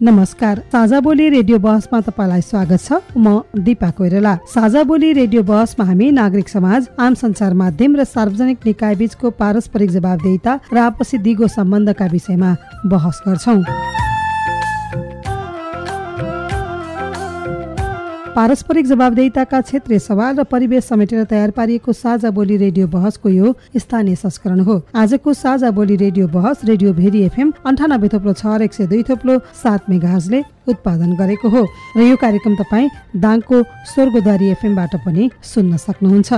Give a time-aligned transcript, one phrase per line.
[0.00, 5.86] नमस्कार साझा बोली रेडियो बहसमा तपाईँलाई स्वागत छ। म दिपा कोइराला। साझा बोली रेडियो बहसमा
[5.86, 11.46] हामी नागरिक समाज आम संचार माध्यम र सार्वजनिक निकाय बीचको पारस्परिक जवाबदेहिता र आपसी दिगो
[11.50, 12.54] सम्बन्धका विषयमा
[12.86, 13.58] बहस गर्छौँ।
[18.38, 24.14] पारस्परिक जवाबदेहिताका क्षेत्रीय सवाल र परिवेश समेटेर तयार पारिएको साझा बोली रेडियो बहसको यो स्थानीय
[24.14, 28.86] संस्करण हो। आजको साझा बोली रेडियो बहस रेडियो भेरी एफएम अन्ठानब्बे थोप्लो छ एक सय
[28.86, 35.30] दुई थोप्लो सात मेघाजले उत्पादन गरेको हो। र यो कार्यक्रम तपाईँ दाङको स्वर्गद्वारी एफएमबाट पनि
[35.42, 36.30] सुन्न सक्नुहुन्छ।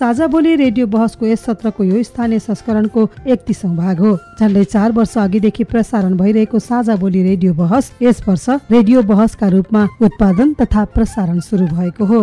[0.00, 5.16] साझा बोली रेडियो बहसको यस सत्रको यो स्थानीय संस्करणको एकतिसौँ भाग हो झन्डै चार वर्ष
[5.18, 11.40] अघिदेखि प्रसारण भइरहेको साझा बोली रेडियो बहस यस वर्ष रेडियो बहसका रूपमा उत्पादन तथा प्रसारण
[11.40, 12.22] सुरु भएको हो।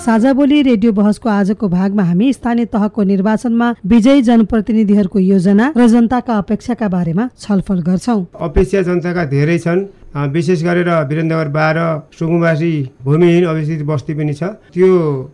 [0.00, 6.38] साझा बोली रेडियो बहसको आजको भागमा हामी स्थानीय तहको निर्वाचनमा विजयी जनप्रतिनिधिहरूको योजना र जनताका
[6.38, 11.78] अपेक्षाका बारेमा छलफल गर्छौ। अपेक्षा जनताका धेरै छन्। विशेष गरेर वीरेन्द्रनगर बाह्र
[12.18, 12.72] सुकुम्बासी
[13.04, 14.42] भूमिहीन अवस्थित बस्ती पनि छ।
[14.74, 14.88] त्यो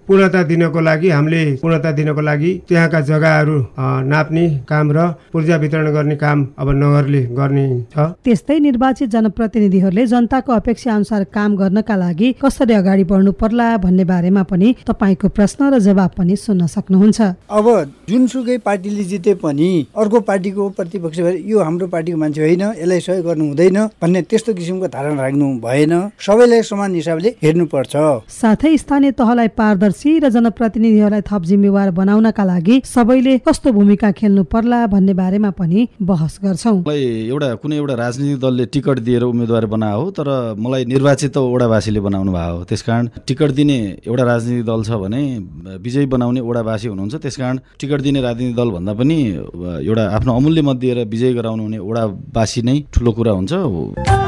[0.07, 3.59] पूर्णता दिनको लागि हामीले पूर्णता दिनको लागि त्यहाँका जग्गाहरू
[4.07, 10.53] नाप्ने काम र पूर्जा वितरण गर्ने काम अब नगरले गर्ने छ। त्यस्तै निर्वाचित जनप्रतिनिधिहरूले जनताको
[10.53, 15.79] अपेक्षा अनुसार काम गर्नका लागि कसरी अगाडि बढ्नु पर्ला भन्ने बारेमा पनि तपाईँको प्रश्न र
[15.81, 17.67] जवाब पनि सुन्न सक्नुहुन्छ। अब
[18.09, 23.45] जुनसुकै पार्टीले जिते पनि अर्को पार्टीको प्रतिपक्ष यो हाम्रो पार्टीको मान्छे होइन यसलाई सहयोग गर्नु
[23.49, 27.95] हुँदैन भन्ने त्यस्तो किसिमको धारणा राख्नु भएन। सबैलाई समान हिसाबले हेर्नुपर्छ।
[28.29, 34.81] साथै स्थानीय तहलाई पारदर्शी र जनप्रतिनिधिहरूलाई थप जिम्मेवार बनाउनका लागि सबैले कस्तो भूमिका खेल्नु पर्ला
[34.93, 40.05] भन्ने बारेमा पनि बहस गर्छौ। एउटा कुनै एउटा राजनीतिक दलले टिकट दिएर उम्मेद्वार बना हो
[40.13, 40.29] तर
[40.61, 45.23] मलाई निर्वाचित ओडावासीले बनाउनु भएको हो। त्यसकारण टिकट दिने एउटा राजनीतिक दल छ भने
[45.81, 49.19] विजयी बनाउने ओडावासी हुनुहुन्छ। त्यसकारण टिकट दिने राजनीतिक दल भन्दा पनि
[49.89, 54.28] एउटा आफ्नो अमूल्य मत दिएर विजय गराउनु हुने ओडावासी नै ठुलो कुरा हुन्छ।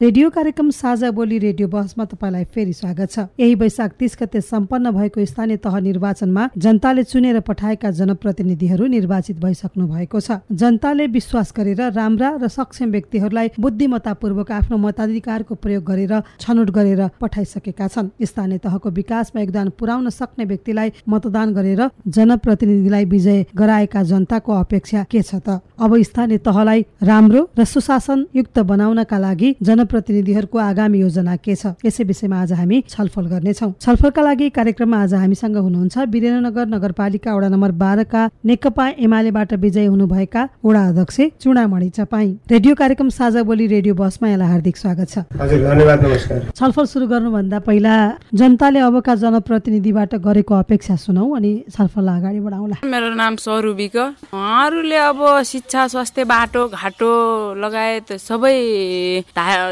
[0.00, 4.90] रेडियो कार्यक्रम साझा बोली रेडियो बहसमा तपाईँलाई फेरि स्वागत छ। यही वैशाख तिस गते सम्पन्न
[4.90, 11.92] भएको स्थानीय तह निर्वाचनमा जनताले चुनेर पठाएका जनप्रतिनिधिहरू निर्वाचित भइसक्नु भएको छ। जनताले विश्वास गरेर
[11.92, 18.90] राम्रा र सक्षम व्यक्तिहरूलाई बुद्धिमत्तापूर्वक आफ्नो मताधिकारको प्रयोग गरेर छनौट गरेर पठाइसकेका छन्। स्थानीय तहको
[18.90, 25.60] विकासमा योगदान पुर्याउन सक्ने व्यक्तिलाई मतदान गरेर जनप्रतिनिधिलाई विजय गराएका जनताको अपेक्षा के छ त?
[25.76, 31.74] अब स्थानीय तहलाई राम्रो र सुशासन युक्त बनाउनका लागि जन जनप्रतिनिधिहरूको आगामी योजना के छ?
[31.82, 37.48] यसै विषयमा आज हामी छलफल गर्नेछौ। छलफलका लागि कार्यक्रममा आज हामीसँग हुनुहुन्छ वीरेन्द्रनगर नगरपालिका वडा
[37.50, 43.94] नम्बर बाह्रका नेकपा एमालेबाट विजय हुनुभएका वडा अध्यक्ष चुडामणि चपाई। रेडियो कार्यक्रम साझा बोली रेडियो
[43.94, 47.94] बसमा यहाँलाई हार्दिक स्वागत छ। धन्यवाद नमस्कार। छलफल सुरु गर्नुभन्दा पहिला
[48.30, 53.96] जनताले अबका जनप्रतिनिधिबाट गरेको अपेक्षा सुनौ अनि छलफललाई अगाडि बढाउला। मेरो नाम सौरुबिक
[54.30, 57.10] उहाँहरूले अब शिक्षा स्वास्थ्य बाटो घाटो
[57.58, 58.54] लगायत सबै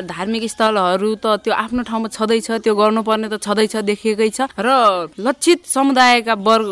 [0.08, 4.68] धार्मिक स्थलहरू त त्यो आफ्नो ठाउँमा छँदैछ त्यो गर्नुपर्ने त छँदैछ देखिएकै छ। र
[5.20, 6.68] लक्षित समुदायका वर्ग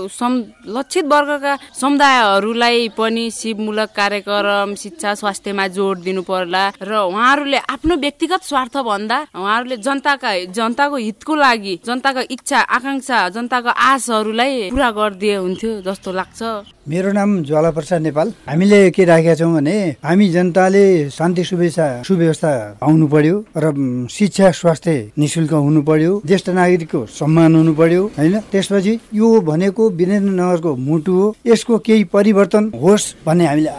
[0.76, 8.42] लक्षित वर्गका समुदायहरूलाई पनि शिवमूलक कार्यक्रम शिक्षा स्वास्थ्यमा जोड दिनु पर्ला र उहाँहरूले आफ्नो व्यक्तिगत
[8.44, 15.70] स्वार्थ भन्दा उहाँहरूले जनताका जनताको हितको लागि जनताको इच्छा आकाङ्क्षा जनताको आशहरूलाई पुरा गरिदिए हुन्थ्यो
[15.86, 19.74] जस्तो लाग्छ। मेरो नाम ज्वाला प्रसाद नेपाल। हामीले के राखेका छौँ भने
[20.06, 22.50] हामी जनताले शान्ति सुव्यवस्था सुव्यवस्था
[22.80, 28.38] पाउनु पर्यो र शिक्षा स्वास्थ्य निशुल्क हुनु पर्यो ज्येष्ठ नागरिकको सम्मान हुनु पर्यो होइन?
[28.52, 33.70] त्यसपछि यो भनेको वीरेन्द्रनगरको मुटु हो। यसको केही परिवर्तन होस् भन्ने हामीले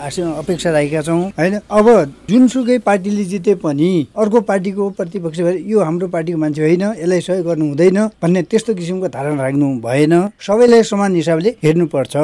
[0.43, 1.55] अपेक्षा राखेका छौँ होइन?
[1.71, 1.87] अब
[2.29, 7.65] जुनसुकै पार्टीले जिते पनि अर्को पार्टीको प्रतिपक्ष यो हाम्रो पार्टीको मान्छे होइन यसलाई सहयोग गर्नु
[7.71, 10.13] हुँदैन भन्ने त्यस्तो किसिमको धारणा राख्नु भएन।
[10.43, 12.15] सबैलाई समान हिसाबले हेर्नुपर्छ।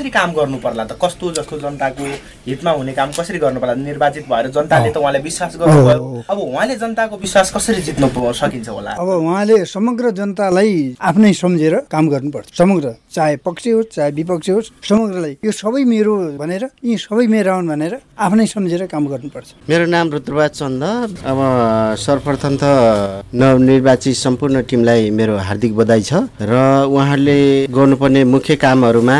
[0.00, 0.96] कसरी काम गर्नु पर्ला त?
[0.96, 2.04] कस्तो जस्तो जनताको
[2.48, 3.74] हितमा हुने काम कसरी गर्नु पर्ला?
[3.84, 8.90] निर्वाचित भएर जनताले त उहाँलाई विश्वास गर्नुभयो अब उहाँले जनताको विश्वास कसरी जित्नु सकिन्छ होला?
[8.96, 14.70] अब उहाँले समग्र जनतालाई आफ्नै सम्झेर काम गर्नुपर्छ। समग्र चाहे पक्ष होस् चाहे विपक्ष होस्
[14.88, 19.84] समग्रलाई यो सबै मेरो भनेर यी सबै मेरा हुन् भनेर आफ्नै सम्झेर काम गर्नुपर्छ। मेरो
[19.84, 20.82] नाम रुद्रबाज चन्द।
[21.28, 21.38] अब
[22.00, 22.64] सर्वप्रथम त
[23.36, 27.38] नवनिर्वाचित सम्पूर्ण टिमलाई मेरो हार्दिक बधाई छ। र उहाँहरूले
[27.68, 29.18] गर्नुपर्ने मुख्य कामहरूमा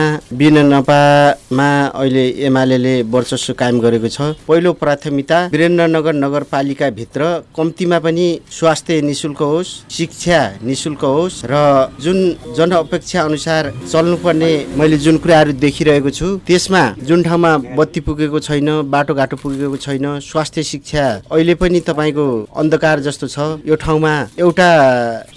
[0.71, 1.69] विननपामा
[1.99, 7.21] अहिले एमाले वर्चस्व कायम गरेको छ। पहिलो प्राथमिकता वीरेन्द्रनगर नगरपालिकाभित्र
[7.57, 11.55] कम्तीमा पनि स्वास्थ्य निशुल्क होस् शिक्षा निशुल्क होस् र
[11.99, 12.19] जुन
[12.57, 19.37] जनअपेक्षा अनुसार चल्नुपर्ने मैले जुन कुराहरू देखिरहेको छु त्यसमा जुन ठाउँमा बत्ती पुगेको छैन बाटोघाटो
[19.43, 24.71] पुगेको छैन स्वास्थ्य शिक्षा अहिले पनि तपाईँको अन्धकार जस्तो छ। यो ठाउँमा एउटा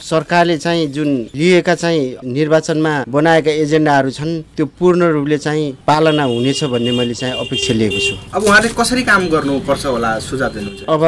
[0.01, 6.63] सरकारले चाहिँ जुन लिएका चाहिँ निर्वाचनमा बनाएका एजेन्डाहरू छन् त्यो पूर्ण रूपले चाहिँ पालना हुनेछ
[6.67, 10.83] भन्ने मैले चाहिँ अपेक्षा लिएको छु। अब उहाँले कसरी काम गर्नुपर्छ होला सुझाव दिनुहुन्छ?
[10.89, 11.03] अब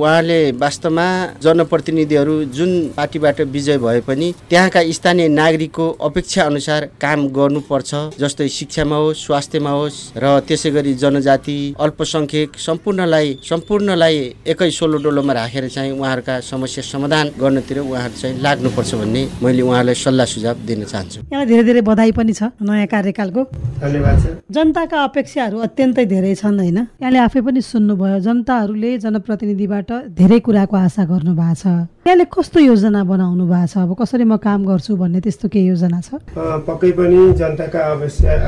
[0.00, 1.06] उहाँले वास्तवमा
[1.44, 7.90] जनप्रतिनिधिहरू जुन पार्टीबाट विजय भए पनि त्यहाँका स्थानीय नागरिकको अपेक्षा अनुसार काम गर्नुपर्छ
[8.20, 14.16] जस्तै शिक्षामा होस् स्वास्थ्यमा होस् र त्यसै गरी जनजाति अल्पसङ्ख्यक सम्पूर्णलाई सम्पूर्णलाई
[14.48, 19.94] एकै सोलो डोलोमा राखेर चाहिँ उहाँहरूका समस्या समाधान गर्नतिर उहाँहरू चाहिँ लाग्नुपर्छ भन्ने मैले उहाँलाई
[19.94, 25.58] सल्लाह सुझाव दिन चाहन्छु। यहाँलाई धेरै धेरै बधाई पनि छ नयाँ कार्यकालको। छ जनताका अपेक्षाहरू
[25.58, 26.78] अत्यन्तै धेरै छन् होइन?
[27.00, 31.66] यहाँले आफै पनि सुन्नुभयो जनताहरूले जनप्रतिनिधिबाट धेरै कुराको आशा गर्नु भएको छ।
[32.06, 33.74] यहाँले कस्तो योजना बनाउनु भएको छ?
[33.84, 36.20] अब कसरी म काम गर्छु भन्ने त्यस्तो केही योजना छ?
[36.36, 38.40] पक्कै पनि जनताका आवश्यक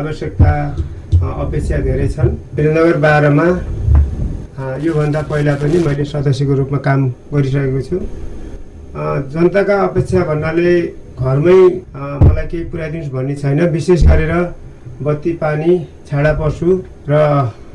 [0.00, 0.50] आवश्यकता
[1.22, 3.46] अपेक्षा धेरै छन्। वीरनगर बाह्रमा
[4.82, 7.00] योभन्दा पहिला पनि मैले सदस्यको रूपमा काम
[7.34, 7.96] गरिसकेको छु।
[9.32, 10.74] जनताका अपेक्षा भन्नाले
[11.18, 11.58] घरमै
[12.24, 14.32] मलाई केही पुऱ्याइदिनुहोस् भन्ने छैन। विशेष गरेर
[15.02, 15.72] बत्ती पानी
[16.08, 16.68] छाडा पशु
[17.10, 17.12] र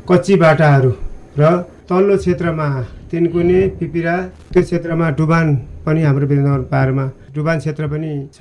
[0.08, 0.92] कच्ची बाटाहरू
[1.38, 1.42] र
[1.88, 2.68] तल्लो क्षेत्रमा
[3.10, 4.14] तिनकुने पिपिरा
[4.52, 5.46] त्यो क्षेत्रमा डुबान
[5.86, 7.04] पनि हाम्रो वीरनगर पाहाडमा
[7.34, 8.40] डुबान क्षेत्र पनि छ।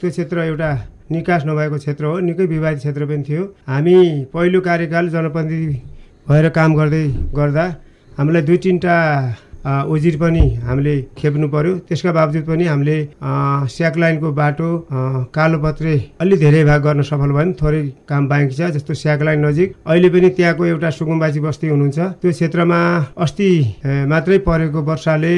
[0.00, 0.70] त्यो क्षेत्र एउटा
[1.10, 3.96] निकास नभएको क्षेत्र हो निकै विवादित क्षेत्र पनि थियो। हामी
[4.32, 5.76] पहिलो कार्यकाल जनप्रतिनिधि
[6.26, 7.04] भएर काम गर्दै
[7.38, 7.64] गर्दा
[8.18, 8.96] हामीलाई दुई तिनवटा
[9.66, 12.98] उजिर पनि हामीले खेप्नु पर्यो। त्यसका बावजुद पनि हामीले
[13.68, 14.68] स्याक लाइनको बाटो
[15.34, 19.68] कालोपत्रे अलि धेरै भाग गर्न सफल भयौँ। थोरै काम बाँकी छ जस्तो स्याक लाइन नजिक।
[19.86, 22.80] अहिले पनि त्यहाँको एउटा सुकुम्बासी बस्ती हुनुहुन्छ। त्यो क्षेत्रमा
[23.18, 23.50] अस्ति
[24.08, 25.34] मात्रै परेको वर्षाले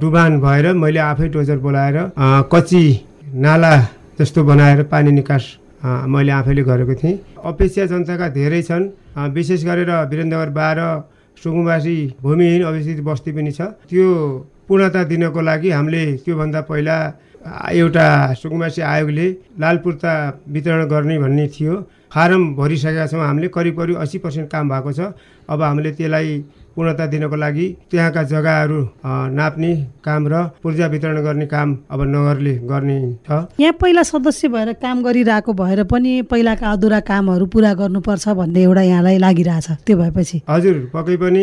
[0.00, 1.96] डुबान भएर मैले आफै डोजर बोलाएर
[2.52, 2.84] कच्ची
[3.34, 3.72] नाला
[4.18, 5.44] जस्तो बनाएर पानी निकास
[5.84, 8.84] मैले आफैले गरेको थिएँ। अपेक्षा जनताका धेरै छन्।
[9.30, 10.80] विशेष गरेर वीरेन्द्रनगर बाह्र
[11.42, 14.06] सुकुम्बासी भूमिहीन अवस्थित बस्ती पनि छ। त्यो
[14.68, 16.96] पूर्णता दिनको लागि हामीले त्योभन्दा पहिला
[17.72, 19.26] एउटा सुकुम्बासी आयोगले
[19.60, 20.12] लाल पुर्ता
[20.48, 21.74] वितरण गर्ने भन्ने थियो।
[22.12, 25.00] फारम भरिसकेका छौँ। हामीले करिब करिब अस्सी पर्सेन्ट काम भएको छ।
[25.48, 26.30] अब हामीले त्यसलाई
[26.78, 28.80] पूर्णता दिनको लागि त्यहाँका जग्गाहरू
[29.34, 29.72] नाप्ने
[30.06, 35.02] काम र पूर्जा वितरण गर्ने काम अब नगरले गर्ने छ। यहाँ पहिला सदस्य भएर काम
[35.02, 40.76] गरिरहेको भएर पनि पहिलाका अधुरा कामहरू पुरा गर्नुपर्छ भन्ने एउटा यहाँलाई लागिरहेछ त्यो भएपछि। हजुर
[40.94, 41.42] पक्कै पनि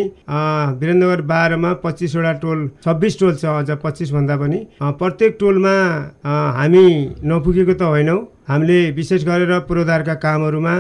[0.80, 5.75] वीरेन्द्रनगर बाह्रमा पच्चिसवटा टोल छब्बिस टोल छ अझ पच्चिसभन्दा पनि। प्रत्येक टोलमा
[6.60, 6.88] हामी
[7.27, 10.75] नपुगेको त होइनौँ। हामीले विशेष गरेर पूर्वाधारका कामहरूमा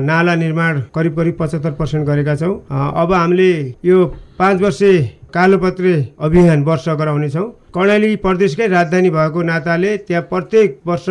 [0.00, 3.50] नाला निर्माण करिब करिब पचहत्तर पर्सेन्ट गरेका छौँ। अब हामीले
[3.84, 4.04] यो
[4.38, 4.92] पाँच वर्षे
[5.34, 11.06] कालोपत्रे अभियान वर्ष गराउनेछौँ कर्णाली प्रदेशकै राजधानी भएको नाताले त्यहाँ प्रत्येक वर्ष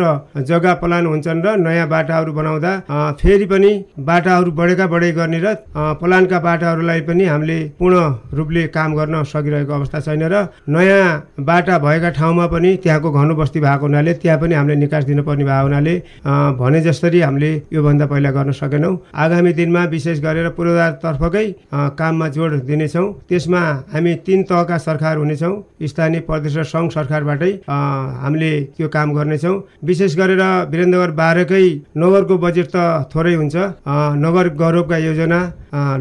[0.48, 2.72] जग्गा प्लान हुन्छन् र नयाँ बाटाहरू बनाउँदा
[3.20, 5.54] फेरि पनि बाटाहरू बढेका बढे गर्ने र
[6.00, 7.96] प्लानका बाटाहरूलाई पनि हामीले पूर्ण
[8.32, 13.60] रूपले काम गर्न सकिरहेको अवस्था छैन र नयाँ बाटा भएका ठाउँमा पनि त्यहाँको घनु बस्ती
[13.60, 15.94] भएको हुनाले त्यहाँ पनि हामीले निकास दिनुपर्ने भएको हुनाले
[16.56, 21.46] भने जसरी हामीले योभन्दा पहिला गर्न सकेनौँ। आगामी दिनमा विशेष गरेर पूर्वाधारतर्फकै
[22.00, 25.54] काममा जोड दिनेछौँ। त्यसमा हामी तिन तहका सरकार हुनेछौँ।
[25.84, 29.56] स्थानीय प्रदेश र सङ्घ सरकारबाटै हामीले त्यो काम गर्नेछौँ।
[29.88, 30.42] विशेष गरेर
[30.72, 31.66] वीरेन्द्रनगर बाह्रकै
[32.02, 32.76] नगरको बजेट त
[33.12, 33.54] थोरै हुन्छ।
[34.24, 35.40] नगर गौरवका योजना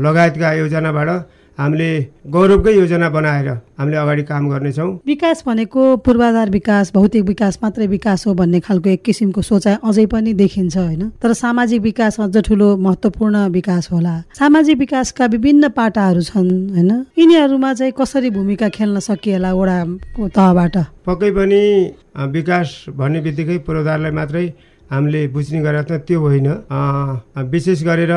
[0.06, 1.10] लगायतका योजनाबाट
[1.58, 1.90] हामीले
[2.34, 8.26] गौरवकै योजना बनाएर हामीले अगाडि काम गर्नेछौँ। विकास भनेको पूर्वाधार विकास भौतिक विकास मात्रै विकास
[8.28, 11.10] हो भन्ने खालको एक किसिमको सोचाइ अझै पनि देखिन्छ होइन?
[11.22, 16.92] तर सामाजिक विकास अझ ठुलो महत्त्वपूर्ण विकास होला। सामाजिक विकासका विभिन्न पाटाहरू छन् होइन?
[17.18, 20.78] यिनीहरूमा चाहिँ कसरी भूमिका खेल्न सकिएला वडाको तहबाट?
[21.06, 21.62] पक्कै पनि
[22.34, 22.68] विकास
[22.98, 24.46] भन्ने बित्तिकै पूर्वाधारलाई मात्रै
[24.92, 26.48] हामीले बुझ्ने गरेका छौँ त्यो होइन।
[27.52, 28.14] विशेष गरेर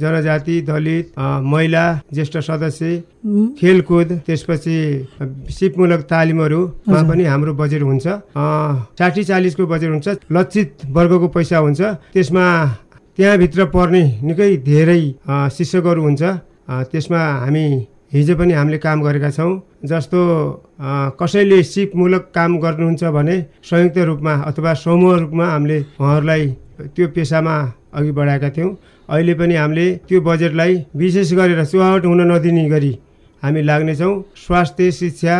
[0.00, 2.90] जनजाति दलित महिला ज्येष्ठ सदस्य
[3.58, 4.78] खेलकुद त्यसपछि
[5.50, 8.06] सिपमूलक तालिमहरूमा पनि हाम्रो बजेट हुन्छ।
[8.98, 11.80] साठी चालिसको बजेट हुन्छ लक्षित वर्गको पैसा हुन्छ।
[12.12, 12.44] त्यसमा
[13.16, 15.02] त्यहाँभित्र पर्ने निकै धेरै
[15.56, 16.22] शिक्षकहरू हुन्छ।
[16.92, 17.66] त्यसमा हामी
[18.12, 19.52] हिजो पनि हामीले काम गरेका छौँ।
[19.86, 20.20] जस्तो
[21.20, 26.46] कसैले सिपमूलक काम गर्नुहुन्छ भने संयुक्त रूपमा अथवा समूह रूपमा हामीले उहाँहरूलाई
[26.94, 27.56] त्यो पेसामा
[27.94, 28.76] अघि बढाएका थियौँ।
[29.08, 32.92] अहिले पनि हामीले त्यो बजेटलाई विशेष गरेर चुहावट हुन नदिने गरी
[33.42, 35.36] हामी लाग्नेछौँ। स्वास्थ्य शिक्षा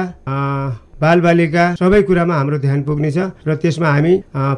[1.00, 4.12] बालबालिका सबै कुरामा हाम्रो ध्यान पुग्नेछ र त्यसमा हामी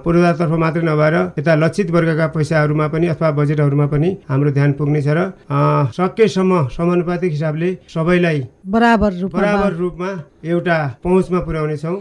[0.05, 5.27] पूर्वाधारतर्फ मात्रै नभएर यता लक्षित वर्गका पैसाहरूमा पनि अथवा बजेटहरूमा पनि हाम्रो ध्यान पुग्नेछ र
[5.99, 8.39] सकेसम्म समानुपातिक हिसाबले सबैलाई
[8.75, 10.11] बराबर बराबर रूपमा
[10.53, 11.97] एउटा पहुँचमा पुर्याउनेछौँ।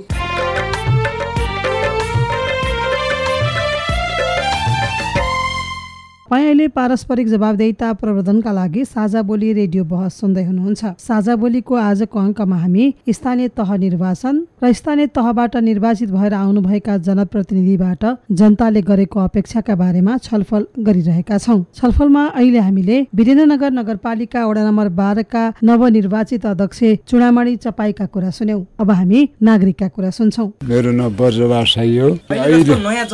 [6.28, 12.20] तपाईँ अहिले पारस्परिक जवाबदेहिता प्रवर्धनका लागि साझा बोली रेडियो बहस सुन्दै हुनुहुन्छ। साझा बोलीको आजको
[12.20, 19.76] अङ्कमा हामी स्थानीय तह निर्वाचन र स्थानीय तहबाट निर्वाचित भएर आउनुभएका जनप्रतिनिधिबाट जनताले गरेको अपेक्षाका
[19.80, 27.56] बारेमा छलफल गरिरहेका छौँ। छलफलमा अहिले हामीले वीरेन्द्रनगर नगरपालिका वडा नम्बर बाह्रका नवनिर्वाचित अध्यक्ष चुडामणि
[27.64, 31.08] चपाईका कुरा सुन्यौं। अब हामी नागरिकका कुरा सुन्छौं। मेरो नयाँ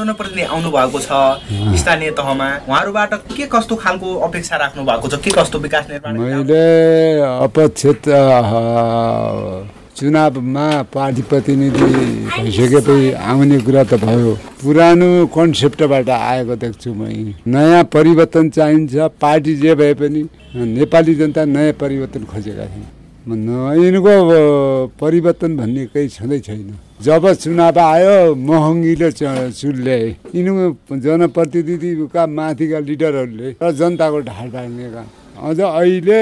[0.01, 1.13] जनप्रतिनिधि आउनु भएको छ
[1.77, 5.15] स्थानीय तहमा। उहाँहरूबाट के कस्तो खालको अपेक्षा राख्नु भएको छ?
[5.23, 8.01] के कस्तो विकास निर्माण मैले अपेक्षित
[9.97, 11.89] चुनावमा पार्टी प्रतिनिधि
[12.33, 17.13] भइसकेपछि आउने कुरा त भयो। पुरानो कन्सेप्टबाट आएको देख्छु मै
[17.45, 20.21] नयाँ परिवर्तन चाहिन्छ। पार्टी जे भए पनि
[20.55, 24.15] नेपाली जनता नयाँ परिवर्तन खोजेका छन् यिनको
[24.99, 33.49] परिवर्तन भन्ने केही छँदै छैन। जब चुनाव आयो महँगीले च- चुल्ल्याए यिनीहरू जनप्रतिनिधिका माथिका लिडरहरूले
[33.63, 34.75] र जनताको ढाड काम
[35.39, 36.21] अझ अहिले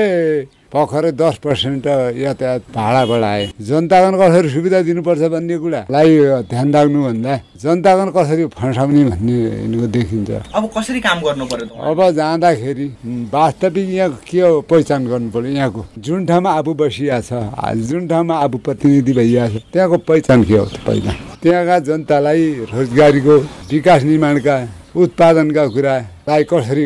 [0.74, 1.86] भर्खरै दस पर्सेन्ट
[2.16, 6.10] यातायात भाडा बढाए। जनतागण कसरी सुविधा दिनुपर्छ भन्ने कुरालाई
[6.48, 12.88] ध्यान राख्नुभन्दा जनतागण कसरी फसाउने भन्ने देखिन्छ। अब कसरी काम गर्नु पर्यो अब जाँदाखेरि
[13.34, 15.52] वास्तविक यहाँ के हो पहिचान गर्नु पर्यो?
[15.52, 17.44] यहाँको जुन ठाउँमा आफू बसिया छ
[17.92, 21.12] जुन ठाउँमा आफू प्रतिनिधि भइया छ त्यहाँको पहिचान के हो पहिला
[21.44, 23.38] त्यहाँका जनतालाई रोजगारीको
[23.72, 24.56] विकास निर्माणका
[24.92, 26.84] उत्पादनका कुरालाई कसरी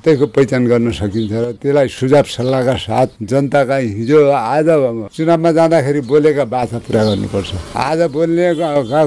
[0.00, 4.68] त्यसको पहिचान गर्न सकिन्छ र त्यसलाई सुझाव सल्लाहका साथ जनताका हिजो आज
[5.12, 8.46] चुनावमा जाँदाखेरि बोलेका बाचा पुरा गर्नुपर्छ। आज बोल्ने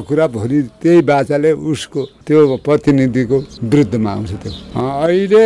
[0.05, 4.53] कुरा भोलि त्यही बाचाले उसको त्यो प्रतिनिधिको विरुद्धमा आउँछ त्यो।
[4.85, 5.43] अहिले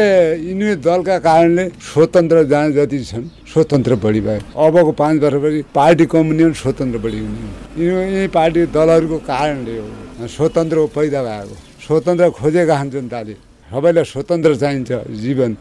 [0.52, 6.54] यिनी दलका कारणले स्वतन्त्र जहाँ जति छन् स्वतन्त्र बढी भयो। अबको पाँच वर्षपछि पार्टी कम्युनी
[6.60, 13.36] स्वतन्त्र बढी हुने। यिनी पार्टी दलहरूको कारणले हो। स्वतन्त्र पैदा भएको। स्वतन्त्र खोजेका छन् जनताले।
[13.72, 14.92] सबैलाई स्वतन्त्र चाहिन्छ
[15.24, 15.52] जीवन।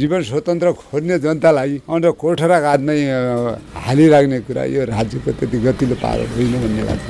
[0.00, 2.58] जीवन स्वतन्त्र खोज्ने जनतालाई अन्त कोठरा
[3.12, 3.20] अ,
[3.84, 7.08] हालिराख्ने कुरा यो राज्यको त्यति गतिलो पारो होइन भन्ने लाग्छ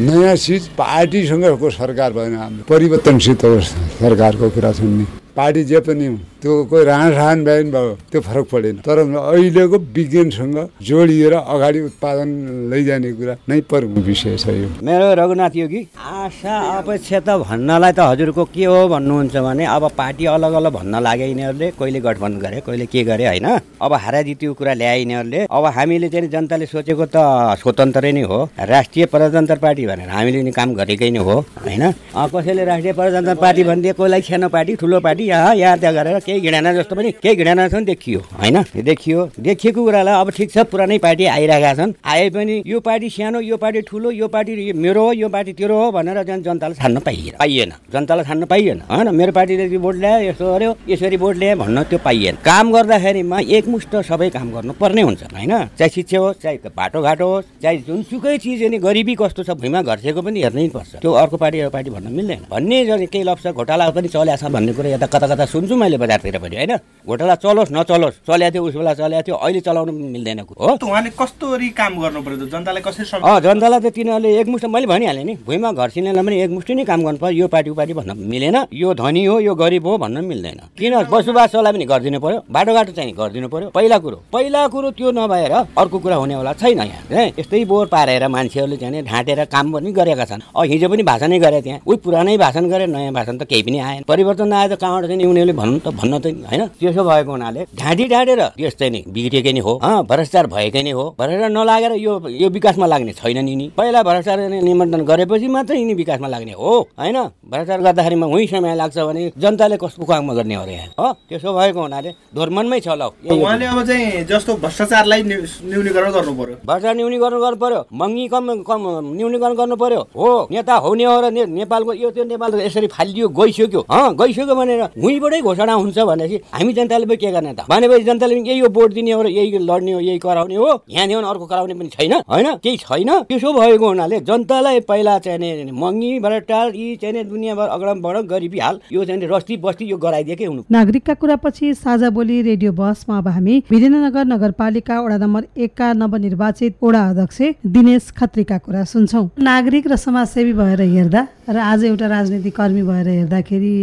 [0.00, 3.60] नयाँ चिज पार्टीसँगको सरकार भएन हाम्रो परिवर्तनसितको
[4.00, 5.04] सरकारको कुरा सुन्ने।
[5.36, 10.56] पार्टी जे पनि हुन्, त्यो कोही रहन भएन भयो त्यो फरक परेन। तर अहिलेको विज्ञानसँग
[10.80, 12.28] जोडिएर अगाडि उत्पादन
[12.72, 18.00] लैजाने कुरा नै प्रमुख विषय छ यो। मेरो रघुनाथ योगी। आशा अपेक्षा त भन्नलाई त
[18.00, 22.60] हजुरको के हो भन्नुहुन्छ भने अब पार्टी अलग अलग भन्न लागे यिनीहरूले कहिले गठबन्धन गरे
[22.64, 23.46] कहिले के गरे होइन?
[23.76, 27.16] अब हारा जित्यो कुरा ल्याए यिनीहरूले। अब हामीले चाहिँ जनताले सोचेको त
[27.60, 31.84] स्वतन्त्रै नै हो। राष्ट्रिय प्रजातन्त्र पार्टी भनेर हामीले नि काम गरेकै नै हो होइन?
[32.16, 36.40] कसैले राष्ट्रिय प्रजातन्त्र पार्टी भनिदिए कोहीलाई सानो पार्टी ठुलो पार्टी यहाँ यहाँ त्यहाँ गरेर केही
[36.40, 38.62] घिडाना जस्तो पनि केही घिडाना छ नि देखियो होइन?
[38.84, 43.40] देखियो। देखिएको कुरालाई अब ठिक छ पुरानै पार्टी आइरहेका छन्। आए पनि यो पार्टी सानो
[43.40, 47.34] यो पार्टी ठुलो यो पार्टी मेरो हो यो पार्टी तेरो हो भनेर जनतालाई छान्न पाइएन।
[47.38, 49.08] पाइएन। जनतालाई छान्न पाइएन होइन?
[49.14, 53.96] मेरो पार्टीले भोट ल्यायो यस्तो गर्यो यसरी भोट ल्यायो भन्न त्यो पाइएन। काम गर्दाखेरिमा एकमुष्ट
[54.08, 55.52] सबै काम गर्नुपर्ने हुन्छ होइन?
[55.78, 60.20] चाहे शिक्षा होस् चाहे बाटोघाटो होस् चाहे जुनसुकै चिज अनि गरिबी कस्तो छ भुइँमा घर्सेको
[60.22, 64.08] पनि हेर्नै पर्छ। त्यो अर्को पार्टी अर्को पार्टी भन्न मिल्दैन। भन्ने केही लप्स घोटाला पनि
[64.08, 66.72] चल्या छ भन्ने कुरा यता कता कता सुन्छु मैले बजारतिर पनि होइन?
[67.08, 70.76] घोटाला चलोस् नचलोस् चल्या थियो उस बेला चल्या थियो अहिले चलाउनु पनि मिल्दैन हो?
[70.76, 75.34] उहाँले कस्तरी काम गर्नु पर्यो जनतालाई कसरी अँ जनतालाई त तिनीहरूले एकमुष्ट मैले भनिहालेँ नि
[75.46, 78.94] भुइँमा घर्सिनेलाई पनि एकमुष्टि नै काम गर्नु पर्यो। यो पार्टी ऊ पार्टी भन्न मिलेन। यो
[78.94, 82.38] धनी हो यो गरिब हो भन्न मिल्दैन। किन बसोबासोलाई पनि गरिदिनु पर्यो?
[82.50, 83.68] बाटोघाटो चाहिँ गरिदिनु पर्यो?
[83.70, 87.32] पहिला कुरो। पहिला कुरो त्यो नभएर अर्को कुरा हुनेवाला छैन यहाँ है?
[87.38, 91.38] यस्तै बोर पारेर मान्छेहरूले चाहिँ नि ढाँटेर काम पनि गरेका छन्। अब हिजो पनि भाषणै
[91.38, 94.74] गरे त्यहाँ उही पुरानै भाषण गरे नयाँ भाषण त केही पनि आएन। परिवर्तन आए त
[94.80, 98.74] कहाँबाट चाहिँ नि उनीहरूले भन्नु त भन्न त होइन। त्यसो भएको हुनाले ढाँटी ढाँटेर यस
[98.78, 99.72] चाहिँ नि बिग्रिएकै नै हो।
[100.10, 105.02] भ्रष्टाचार भएकै नै हो। भ्रष्टाचार नलागेर यो यो विकासमा लाग्ने छैन नि पहिला भ्रष्टाचार निमन्त्रण
[105.04, 107.18] गरेपछि मात्रै यिनी विकासमा लाग्ने हो होइन?
[107.50, 111.48] भ्रष्टाचार गर्दाखेरिमा उही समय लाग्छ भने जनताले कस्तो काममा गर्ने हो र यहाँ हो त्यसो
[111.56, 116.94] भएको हुनाले धोर्मनमै छ ल। उहाँले अब चाहिँ जस्तो भ्रष्टाचारलाई न्यू- न्यूनीकरण गर्नु पर्यो। भ्रष्टाचार
[116.96, 118.82] न्यूनीकरण गर्नु पर्यो। महँगी कम कम
[119.16, 123.80] न्यूनीकरण गर्नु पर्यो। हो नेता हुने हो र नेपालको यो त्यो नेपाल यसरी फालिदियो गइसक्यो।
[123.90, 127.60] गइसक्यो भनेर हुँबाटै घोषणा हुन्छ भनेपछि हामी जनताले पनि के गर्ने त?
[127.70, 130.68] भनेपछि जनताले पनि यही हो भोट दिने हो र यही लड्ने हो यही कराउने हो।
[130.88, 132.48] यहाँ देऊ अर्को कराउने पनि छैन होइन?
[132.64, 133.10] केही छैन?
[133.28, 139.04] त्यसो भएको हुनाले जनतालाई पहिला चाहिँ महँगी भ्रष्टाचार यी चाहिँ दुनियाँभर अगडम गरिबी हाल यो
[139.04, 144.24] चाहिँ रस्ती बस्ती यो गराइदिएकै हुनु। नागरिकका कुरापछि साझा बोली रेडियो बसमा अब हामी वीरेन्द्रनगर
[144.26, 150.80] नगरपालिका वडा नम्बर एकका नवनिर्वाचित वडा अध्यक्ष दिनेश खत्रीका कुरा सुन्छौँ। नागरिक र समाजसेवी भएर
[150.80, 153.74] हेर्दा र आज एउटा राजनीति कर्मी भएर हेर्दाखेरि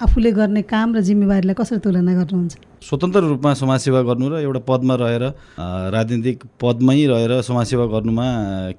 [0.00, 2.69] आफूले गर्ने काम र जिम्मेवारीलाई कसरी तुलना गर्नुहुन्छ?
[2.88, 5.24] स्वतन्त्र रूपमा समाजसेवा गर्नु र एउटा पदमा रहेर
[5.94, 8.26] राजनीतिक पदमै रहेर समाजसेवा गर्नुमा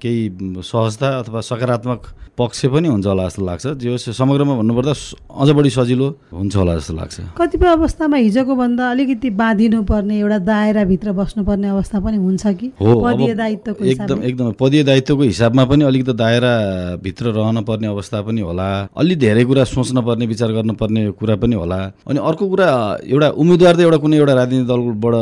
[0.02, 0.22] केही
[0.58, 2.00] सहजता अथवा सकारात्मक
[2.38, 4.92] पक्ष पनि हुन्छ होला जस्तो लाग्छ। जो समग्रमा भन्नुपर्दा
[5.36, 10.38] अझ बढी सजिलो हुन्छ होला जस्तो लाग्छ। कतिपय अवस्थामा हिजोको भन्दा अलिकति बाँधिनु पर्ने एउटा
[10.40, 12.66] दायराभित्र बस्नुपर्ने अवस्था पनि हुन्छ कि?
[12.80, 12.90] हो
[13.20, 19.44] एकदम एकदम पदीय दायित्वको हिसाबमा पनि अलिकति दायराभित्र रहन पर्ने अवस्था पनि होला। अलि धेरै
[19.44, 22.68] कुरा सोच्न पर्ने विचार गर्नुपर्ने कुरा पनि होला। अनि अर्को कुरा
[23.12, 25.14] एउटा उम्मेदवार त एउटा कुनै एउटा राजनीतिक दलबाट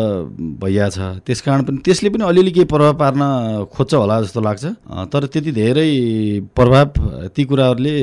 [0.63, 3.23] भइया छ। त्यस कारण पनि त्यसले पनि अलिअलि केही प्रभाव पार्न
[3.67, 4.65] खोज्छ होला जस्तो लाग्छ।
[5.11, 5.91] तर त्यति धेरै
[6.55, 6.87] प्रभाव
[7.35, 7.95] ती कुराहरूले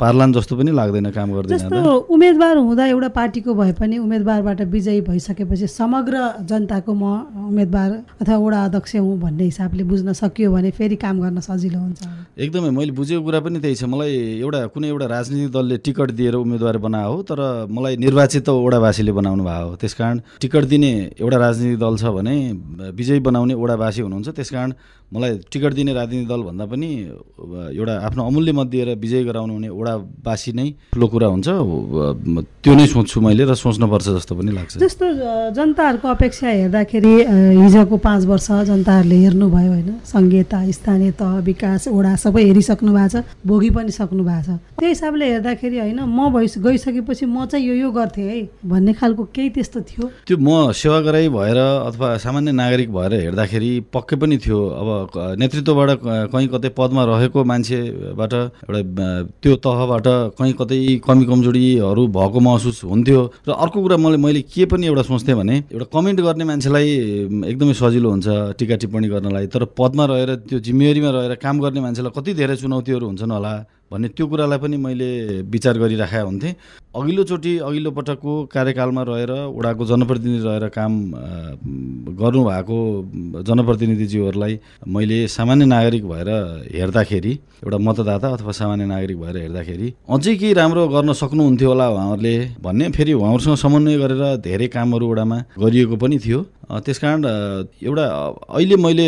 [0.00, 5.00] पार्लान जस्तो पनि लाग्दैन काम गर्दैन जस्तो उम्मेदवार हुँदा एउटा पार्टीको भए पनि उम्मेदवारबाट विजयी
[5.12, 6.16] भइसकेपछि समग्र
[6.48, 7.04] जनताको म
[7.52, 7.90] उम्मेदवार
[8.24, 12.00] अथवा वडा अध्यक्ष हुँ भन्ने हिसाबले बुझ्न सकियो भने फेरि काम गर्न सजिलो हुन्छ।
[12.40, 16.34] एकदमै मैले बुझेको कुरा पनि त्यही छ। मलाई एउटा कुनै एउटा राजनीतिक दलले टिकट दिएर
[16.40, 20.92] उम्मेदवार बनायो हो तर मलाई निर्वाचित त वडावासीले बनाउनु भएको हो। त्यस कारण टिकट दिने
[21.20, 22.36] एउटा राजनीतिक दल छ भने
[22.92, 24.72] विजयी बनाउने वडावासी हुनुहुन्छ। त्यस कारण
[25.14, 26.88] मलाई टिकट दिने राजनीतिक दल भन्दा पनि
[27.78, 31.48] एउटा आफ्नो अमूल्य मत दिएर विजय गराउनु हुने वडावासी नै ठुलो कुरा हुन्छ।
[32.62, 35.04] त्यो नै सोच्छु मैले र सोच्नुपर्छ जस्तो पनि लाग्छ। जस्तो
[35.54, 37.14] जनताहरूको अपेक्षा हेर्दाखेरि
[37.62, 43.24] हिजोको पाँच वर्ष जनताहरूले हेर्नुभयो होइन सङ्घीयता स्थानीय तह विकास वडा सबै हेरिसक्नु भएको छ
[43.46, 47.74] भोगी पनि सक्नु भएको छ। त्यो हिसाबले हेर्दाखेरि होइन म भइस गइसकेपछि म चाहिँ यो
[47.74, 52.90] यो गर्थेँ है भन्ने खालको केही त्यस्तो थियो। त्यो म सेवाग्राही भएर अथवा सामान्य नागरिक
[52.90, 54.88] भएर हेर्दाखेरि पक्कै पनि थियो। अब
[55.40, 55.90] नेतृत्वबाट
[56.32, 59.06] कहीँ कतै पदमा रहेको मान्छेबाट एउटा
[59.42, 60.06] त्यो तहबाट
[60.38, 65.02] कहीँ कतै कमी कमजोरीहरू भएको महसुस हुन्थ्यो। र अर्को कुरा मैले मैले के पनि एउटा
[65.10, 66.88] सोच्थेँ भने एउटा कमेन्ट गर्ने मान्छेलाई
[67.50, 72.12] एकदमै सजिलो हुन्छ टिका टिप्पणी गर्नलाई। तर पदमा रहेर त्यो जिम्मेवारीमा रहेर काम गर्ने मान्छेलाई
[72.16, 73.54] कति धेरै चुनौतीहरू हुन्छन् होला।
[73.94, 75.08] भन्ने त्यो कुरालाई पनि मैले
[75.54, 76.54] विचार गरिराखेका हुन्थेँ।
[76.94, 80.92] अघिल्लोचोटि अघिल्लो पटकको कार्यकालमा रहेर वडाको जनप्रतिनिधि रहेर काम
[82.20, 82.78] गर्नुभएको
[83.48, 84.58] जनप्रतिनिधिज्यूहरूलाई
[84.94, 86.30] मैले सामान्य नागरिक भएर
[86.74, 87.32] हेर्दाखेरि
[87.64, 92.90] एउटा मतदाता अथवा सामान्य नागरिक भएर हेर्दाखेरि अझै केही राम्रो गर्न सक्नुहुन्थ्यो होला उहाँहरूले भन्ने
[92.96, 97.24] फेरि उहाँहरूसँग समन्वय गरेर धेरै कामहरू वडामा गरिएको पनि थियो। त्यस कारण
[97.82, 98.04] एउटा
[98.56, 99.06] अहिले मैले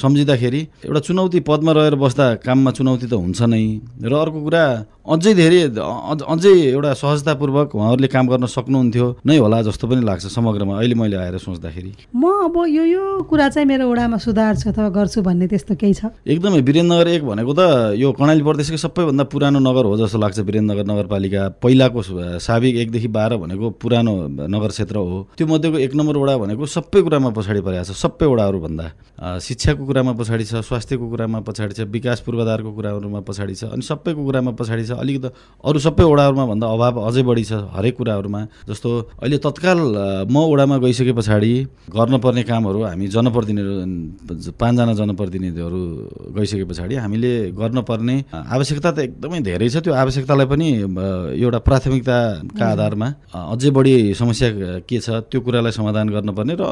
[0.00, 3.64] सम्झिँदाखेरि एउटा चुनौती पदमा रहेर बस्दा काममा चुनौती त हुन्छ नै।
[3.98, 4.64] र अर्को कुरा
[5.10, 10.78] अझै धेरै अझै एउटा सहजतापूर्वक उहाँहरूले काम गर्न सक्नुहुन्थ्यो नै होला जस्तो पनि लाग्छ समग्रमा।
[10.78, 14.88] अहिले मैले आएर सोच्दाखेरि। म अब यो यो कुरा चाहिँ मेरो वडामा सुधार छ अथवा
[14.94, 16.14] गर्छु भन्ने त्यस्तो केही छ?
[16.22, 17.62] एकदमै वीरेन्द्रनगर एक भनेको त
[17.98, 22.00] यो कर्णाली प्रदेशकै सबैभन्दा पुरानो नगर हो जस्तो लाग्छ वीरेन्द्रनगर नगरपालिका। पहिलाको
[22.38, 24.12] साबिक एकदेखि बाह्र भनेको पुरानो
[24.46, 28.26] नगर क्षेत्र हो। त्यो मध्येको एक नम्बर वडा भनेको सबै कुरामा पछाडि परेको छ सबै
[28.30, 28.86] वडाहरूभन्दा
[29.40, 34.20] शिक्षाको कुरामा पछाडि छ स्वास्थ्यको कुरामा पछाडि छ विकास पूर्वाधारको कुराहरूमा पछाडि छ। अनि सबैको
[34.26, 35.28] कुरामा पछाडि छ। अलिकति
[35.64, 38.88] अरू सबै वडाहरूमा भन्दा अभाव अझै बढी छ हरेक कुराहरूमा। जस्तो
[39.22, 39.78] अहिले तत्काल
[40.26, 41.52] म वडामा गइसके पछाडि
[41.94, 45.80] गर्नुपर्ने कामहरू हामी जनप्रतिनिधि पाँचजना जनप्रतिनिधिहरू
[46.36, 50.68] गइसके पछाडि हामीले गर्नुपर्ने आवश्यकता त एकदमै धेरै छ। त्यो आवश्यकतालाई पनि
[51.38, 54.48] एउटा प्राथमिकताका आधारमा अझै बढी समस्या
[54.88, 56.64] के छ त्यो कुरालाई समाधान गर्नुपर्ने र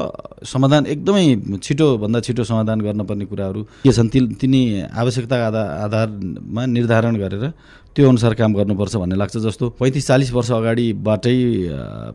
[0.43, 1.25] समाधान एकदमै
[1.63, 7.51] छिटोभन्दा छिटो समाधान गर्नुपर्ने कुराहरू के छन् ति तिनी आवश्यकताका आधार आधारमा निर्धारण गरेर
[7.95, 11.37] त्यो अनुसार काम गर्नुपर्छ भन्ने लाग्छ जस्तो पैँतिस चालिस वर्ष अगाडिबाटै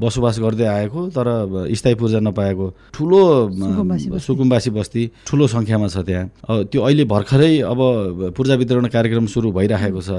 [0.01, 1.29] बसोबास गर्दै आएको तर
[1.75, 3.21] स्थायी पूर्जा नपाएको ठुलो
[4.19, 7.81] सुकुम्बासी बस्ती। ठुलो सङ्ख्यामा छ त्यहाँ। त्यो अहिले भर्खरै अब
[8.33, 10.11] पूर्जा वितरण कार्यक्रम सुरु भइराखेको छ।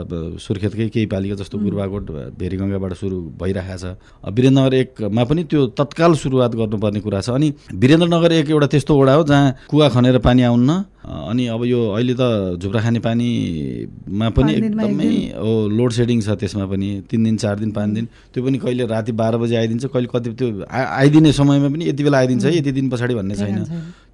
[0.43, 3.95] सुर्खेतकै केही पालिका जस्तो गुरुबाकोट भेरीगङ्गाबाट सुरु भइरहेको छ।
[4.27, 9.13] वीरेन्द्रनगर एकमा पनि त्यो तत्काल सुरुवात गर्नुपर्ने कुरा छ। अनि वीरेन्द्रनगर एक एउटा त्यस्तो वडा
[9.17, 10.69] हो जहाँ कुवा खनेर पानी आउन्न।
[11.05, 15.09] अनि अब यो अहिले त झुप्रा खाने पानीमा पनि एकदमै
[15.45, 18.85] हो लोड सेडिङ छ त्यसमा पनि तिन दिन चार दिन पाँच दिन त्यो पनि कहिले
[18.87, 22.71] राति बाह्र बजी आइदिन्छ कहिले कति त्यो आइदिने समयमा पनि यति बेला आइदिन्छ है यति
[22.71, 23.63] दिन पछाडि भन्ने छैन।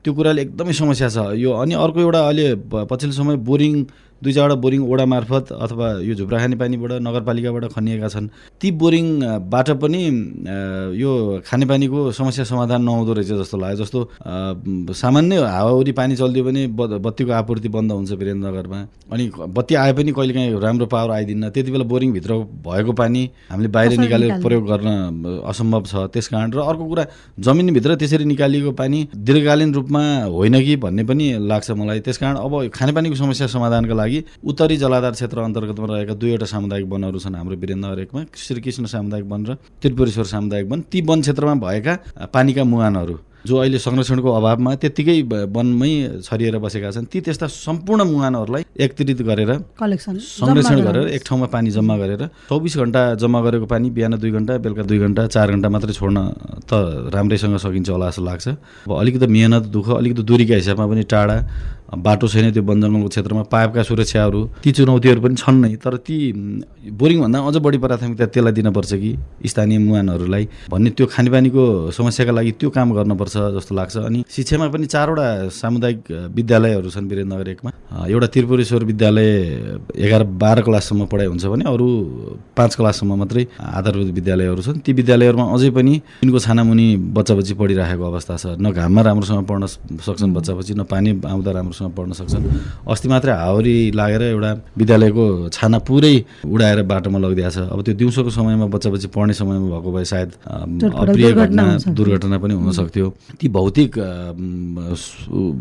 [0.04, 2.48] त्यो कुराले एकदमै समस्या छ। यो अनि अर्को एउटा अहिले
[2.92, 3.76] पछिल्लो समय बोरिङ
[4.22, 8.28] दुई चारवटा बोरिङ ओडा मार्फत अथवा यो झुप्रा खानेपानीबाट नगरपालिकाबाट खनिएका छन्।
[8.62, 10.02] ती बोरिङबाट पनि
[10.94, 16.62] यो खानेपानीको समस्या समाधान नहुँदो रहेछ जस्तो लाग्यो। जस्तो सामान्य हावाहुरी पानी चलिदियो भने
[17.02, 18.80] बत्तीको आपूर्ति बन्द हुन्छ वीरेन्द्रनगरमा।
[19.10, 19.24] अनि
[19.58, 22.32] बत्ती आए पनि कहिलेकाहीँ राम्रो पावर आइदिन्न। त्यति बेला बोरिङभित्र
[22.62, 24.32] भएको पानी हामीले बाहिर निकालेर?
[24.46, 24.90] प्रयोग गर्न
[25.50, 27.06] असम्भव छ। त्यस कारण र अर्को कुरा
[27.42, 32.70] जमिनभित्र त्यसरी निकालिएको पानी दीर्घकालीन रूपमा होइन कि भन्ने पनि लाग्छ मलाई। त्यस कारण अब
[32.70, 34.11] खानेपानीको समस्या समाधानका लागि
[34.44, 39.42] उत्तरी जलाधार क्षेत्र अन्तर्गतमा रहेका दुईवटा सामुदायिक वनहरू छन् हाम्रो वीरेन्द्र एकमा श्रीकृष्ण सामुदायिक वन
[39.46, 41.94] र त्रिपुरेश्वर सामुदायिक वन। ती वन क्षेत्रमा भएका
[42.34, 45.16] पानीका मुहानहरू जो अहिले संरक्षणको अभावमा त्यत्तिकै
[45.50, 51.48] वनमै छरिएर बसेका छन् ती त्यस्ता सम्पूर्ण मुहानहरूलाई एकत्रित गरेर कलेक्सन संरक्षण गरेर। एक ठाउँमा
[51.50, 55.52] पानी जम्मा गरेर चौबिस घन्टा जम्मा गरेको पानी बिहान दुई घन्टा बेलुका दुई घन्टा चार
[55.58, 56.18] घन्टा मात्रै छोड्न
[56.70, 58.48] त राम्रैसँग सकिन्छ होला जस्तो लाग्छ।
[58.86, 61.38] अब अलिकति मेहनत दुःख अलिकति दुरीका हिसाबमा पनि टाढा
[61.92, 66.16] बाटो छैन त्यो वन जङ्गलको क्षेत्रमा पाइपका सुरक्षाहरू ती चुनौतीहरू पनि छन् नै। तर ती
[66.88, 69.12] बोरिङभन्दा अझ बढी प्राथमिकता त्यसलाई दिनुपर्छ कि
[69.44, 74.86] स्थानीय मुहानहरूलाई। भन्ने त्यो खानेपानीको समस्याका लागि त्यो काम गर्नुपर्छ जस्तो लाग्छ। अनि शिक्षामा पनि
[74.88, 77.72] चारवटा सामुदायिक विद्यालयहरू छन् वीरेन्द्रनगर एकमा।
[78.08, 79.30] एउटा त्रिपुरेश्वर विद्यालय
[80.00, 81.88] एघार बाह्र क्लाससम्म पढाइ हुन्छ भने अरू
[82.56, 88.04] पाँच क्लाससम्म मात्रै आधारभूत विद्यालयहरू छन्। ती विद्यालयहरूमा अझै पनि तिनको छानामुनि बच्चा बच्ची पढिराखेको
[88.12, 89.66] अवस्था छ। न घाममा राम्रोसँग पढ्न
[90.00, 91.52] सक्छन् बच्चा बच्ची न पानी आउँदा
[91.82, 92.44] राम्रोसँग पढ्न सक्छन्।
[92.88, 96.16] अस्ति मात्रै हावरी लागेर एउटा विद्यालयको छाना पुरै
[96.46, 100.30] उडाएर बाटोमा लगिदिएको छ। अब त्यो दिउँसोको समयमा बच्चा बच्ची पढ्ने समयमा भएको भए सायद
[100.94, 103.08] अप्रिय घटना। दुर्घटना पनि हुन सक्थ्यो।
[103.40, 103.92] ती भौतिक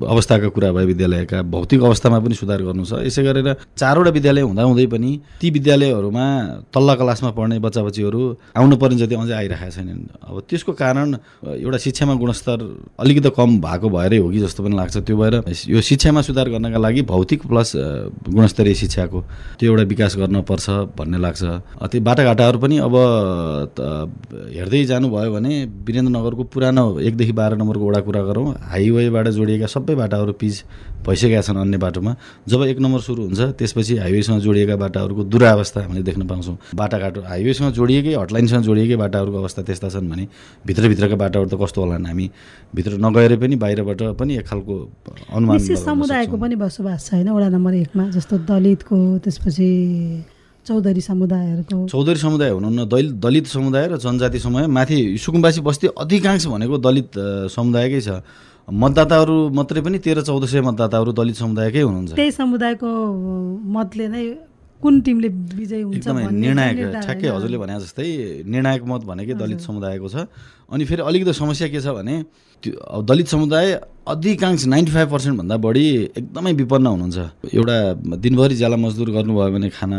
[0.05, 4.87] अवस्थाका कुरा भए विद्यालयका भौतिक अवस्थामा पनि सुधार गर्नु छ। यसै गरेर चारवटा विद्यालय हुँदाहुँदै
[4.87, 6.27] पनि ती विद्यालयहरूमा
[6.75, 8.21] तल्ला क्लासमा पढ्ने बच्चा बच्चीहरू
[8.57, 11.07] आउनु पर्ने जति अझै आइरहेका छैनन्। अब त्यसको कारण
[11.57, 12.59] एउटा शिक्षामा गुणस्तर
[13.01, 15.35] अलिकति कम भएको भएरै हो कि जस्तो पनि लाग्छ। त्यो भएर
[15.69, 17.73] यो शिक्षामा सुधार गर्नका लागि भौतिक प्लस
[18.35, 19.21] गुणस्तरीय शिक्षाको
[19.59, 20.67] त्यो एउटा विकास गर्नुपर्छ
[20.99, 21.43] भन्ने लाग्छ।
[21.87, 22.95] त्यो बाटाघाटाहरू पनि अब
[24.51, 25.53] हेर्दै जानुभयो भने
[25.87, 30.55] वीरेन्द्रनगरको पुरानो एकदेखि बाह्र नम्बरको वडा कुरा गरौँ हाइवेबाट जोडिएका सबै बाटाहरू पिच
[31.01, 32.13] भइसकेका छन् अन्य बाटोमा।
[32.45, 37.73] जब एक नम्बर सुरु हुन्छ त्यसपछि हाइवेसँग जोडिएका बाटाहरूको दुरावस्था हामीले देख्न पाउँछौँ। बाटाघाटो हाइवेसँग
[37.73, 40.25] जोडिएकै हटलाइनसँग जोडिएकै बाटाहरूको अवस्था त्यस्ता छन् भने
[40.67, 42.27] भित्रभित्रका बाटाहरू त कस्तो होलान् हामी?
[42.75, 44.75] भित्र नगएर पनि बाहिरबाट पनि एक खालको
[45.33, 47.29] अनुमान समुदायको। पनि बसोबास छ होइन?
[47.33, 49.69] वडा नम्बर एकमा जस्तो दलितको त्यसपछि
[50.67, 56.47] चौधरी समुदायहरूको। चौधरी समुदाय हुनुहुन्न। दलित दलित समुदाय र जनजाति समुदाय माथि सुकुम्बासी बस्ती अधिकांश
[56.47, 57.11] भनेको दलित
[57.49, 58.21] समुदायकै छ।
[58.71, 62.89] मतदाताहरू मात्रै पनि तेह्र चौध सय मतदाताहरू दलित समुदायकै हुनुहुन्छ। त्यही समुदायको
[63.75, 64.25] मतले नै
[64.81, 65.29] कुन टिमले
[65.59, 68.09] विजय हुन्छ एकदमै निर्णायक ठ्याक्कै। हजुरले भने जस्तै
[68.47, 70.17] निर्णायक मत भनेकै दलित समुदायको छ।
[70.71, 72.15] अनि फेरि अलिकति समस्या के छ भने
[72.63, 73.67] त्यो दलित समुदाय
[74.07, 77.19] अधिकांश नाइन्टी फाइभ पर्सेन्टभन्दा बढी एकदमै विपन्न हुनुहुन्छ।
[77.51, 77.77] एउटा
[78.23, 79.99] दिनभरि ज्याला मजदुर गर्नुभयो भने खाना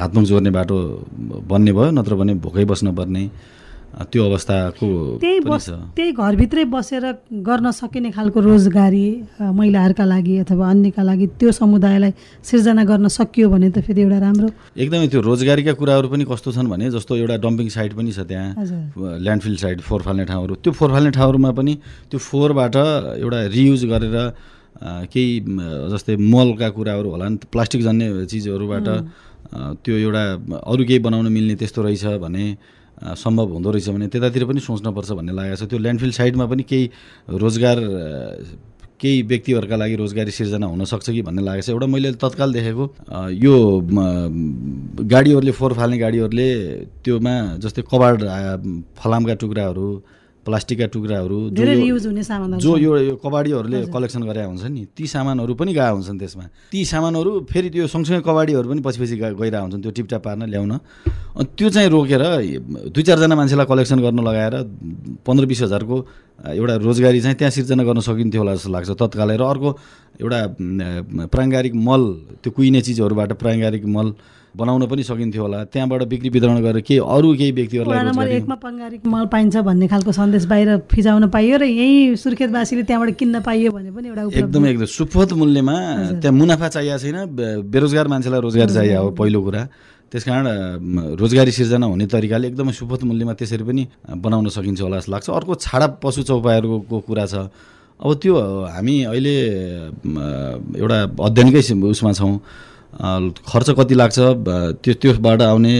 [0.00, 0.76] हातमुख जोड्ने बाटो
[1.50, 3.22] बन्ने भयो नत्र भने भोकै बस्नुपर्ने
[3.92, 4.88] त्यो अवस्थाको
[5.20, 7.04] त्यही बस त्यही घरभित्रै बसेर
[7.44, 13.68] गर्न सकिने खालको रोजगारी महिलाहरूका लागि अथवा अन्यका लागि त्यो समुदायलाई सिर्जना गर्न सकियो भने
[13.68, 14.48] त फेरि एउटा राम्रो।
[14.80, 19.20] एकदमै त्यो रोजगारीका कुराहरू पनि कस्तो छन् भने जस्तो एउटा डम्पिङ साइट पनि छ त्यहाँ
[19.20, 21.74] ल्यान्डफिल साइट फोहोर फाल्ने ठाउँहरू। त्यो फोहोर फाल्ने ठाउँहरूमा पनि
[22.10, 22.76] त्यो फोहोरबाट
[23.20, 24.16] एउटा रियुज गरेर
[25.12, 25.32] केही
[25.92, 28.88] जस्तै मलका कुराहरू होला नि प्लास्टिक जन्ने चिजहरूबाट
[29.84, 30.24] त्यो एउटा
[30.64, 32.46] अरू केही बनाउन मिल्ने त्यस्तो रहेछ भने
[33.02, 36.84] सम्भव हुँदो रहेछ भने त्यतातिर पनि सोच्नुपर्छ भन्ने लागेको छ। त्यो ल्यान्डफिल साइडमा पनि केही
[37.42, 37.78] रोजगार
[39.00, 42.84] केही व्यक्तिहरूका लागि रोजगारी सिर्जना हुनसक्छ कि भन्ने लागेको छ। एउटा मैले तत्काल देखेको
[43.34, 43.54] यो
[45.10, 46.48] गाडीहरूले फोहोर फाल्ने गाडीहरूले
[47.02, 48.18] त्योमा जस्तै कबाड
[48.94, 49.88] फलामका टुक्राहरू
[50.42, 56.18] प्लास्टिकका टुक्राहरू जो यो-। यो कबाडीहरूले कलेक्सन गरे हुन्छ नि ती सामानहरू पनि गएको हुन्छन्
[56.18, 60.42] त्यसमा। ती सामानहरू फेरि त्यो सँगसँगै कबाडीहरू पनि पछि पछि गइरहेको हुन्छन् त्यो टिपटाप पार्न
[60.50, 60.72] ल्याउन।
[61.38, 62.22] अनि त्यो चाहिँ रोकेर
[62.90, 64.54] दुई चारजना मान्छेलाई कलेक्सन गर्न लगाएर
[65.26, 65.96] पन्ध्र बिस हजारको
[66.42, 69.70] एउटा रोजगारी चाहिँ त्यहाँ सिर्जना गर्न सकिन्थ्यो होला जस्तो लाग्छ। तत्कालै र अर्को
[70.20, 70.40] एउटा
[71.30, 72.02] प्राङ्गारिक मल
[72.42, 74.08] त्यो कुहिने चिजहरूबाट प्राङ्गारिक मल
[74.52, 79.24] बनाउन पनि सकिन्थ्यो होला। त्यहाँबाट बिक्री वितरण गरेर केही अरू केही व्यक्तिहरूलाई एकमा पङ्गारिक मल
[79.32, 84.08] पाइन्छ भन्ने खालको सन्देश बाहिर फिजाउन पाइयो र यहीँ सुर्खेतवासीले त्यहाँबाट किन्न पाइयो भने पनि
[84.12, 85.76] एउटा एकदमै एकदम सुपथ मूल्यमा
[86.20, 87.18] त्यहाँ मुनाफा चाहिएको छैन।
[87.72, 89.62] बेरोजगार मान्छेलाई रोजगार चाहियो हो पहिलो कुरा।
[90.12, 95.12] त्यस कारण रोजगारी सिर्जना हुने तरिकाले एकदमै सुपथ मूल्यमा त्यसरी पनि बनाउन सकिन्छ होला जस्तो
[95.12, 97.48] लाग्छ। अर्को छाडा पशु चौपायहरूको कुरा छ।
[97.96, 98.34] अब त्यो
[98.76, 99.34] हामी अहिले
[100.76, 102.34] एउटा अध्ययनकै उसमा छौँ।
[102.92, 104.18] खर्च कति लाग्छ?
[104.84, 105.74] त्यो त्योबाट आउने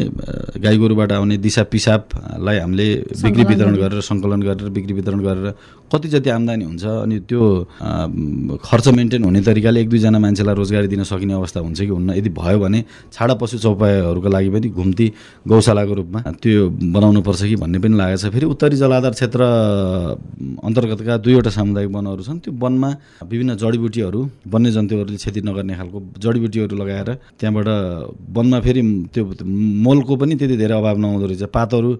[0.64, 2.88] गाई गोरुबाट आउने दिसा पिसाबलाई हामीले
[3.20, 5.46] बिक्री वितरण गरेर सङ्कलन गरेर बिक्री वितरण गरेर
[5.92, 7.40] कति जति आम्दानी हुन्छ अनि त्यो
[8.64, 12.10] खर्च मेन्टेन हुने तरिकाले एक दुईजना मान्छेलाई रोजगारी दिन सकिने अवस्था हुन्छ कि हुन्न?
[12.16, 15.06] यदि भयो भने छाडा पशु चौपायाहरूको लागि पनि घुम्ती
[15.48, 19.40] गौशालाको रूपमा त्यो बनाउनु पर्छ कि भन्ने पनि लागेको छ। फेरि उत्तरी जलाधार क्षेत्र
[20.64, 22.90] अन्तर्गतका दुईवटा सामुदायिक वनहरू छन्। त्यो वनमा
[23.30, 27.68] विभिन्न जडीबुटीहरू वन्यजन्तुहरूले क्षति नगर्ने खालको जडीबुटीहरू लगाएर त्यहाँबाट
[28.36, 29.22] वनमा फेरि त्यो
[29.84, 31.90] मोलको पनि त्यति धेरै अभाव नहुँदो रहेछ। पातहरू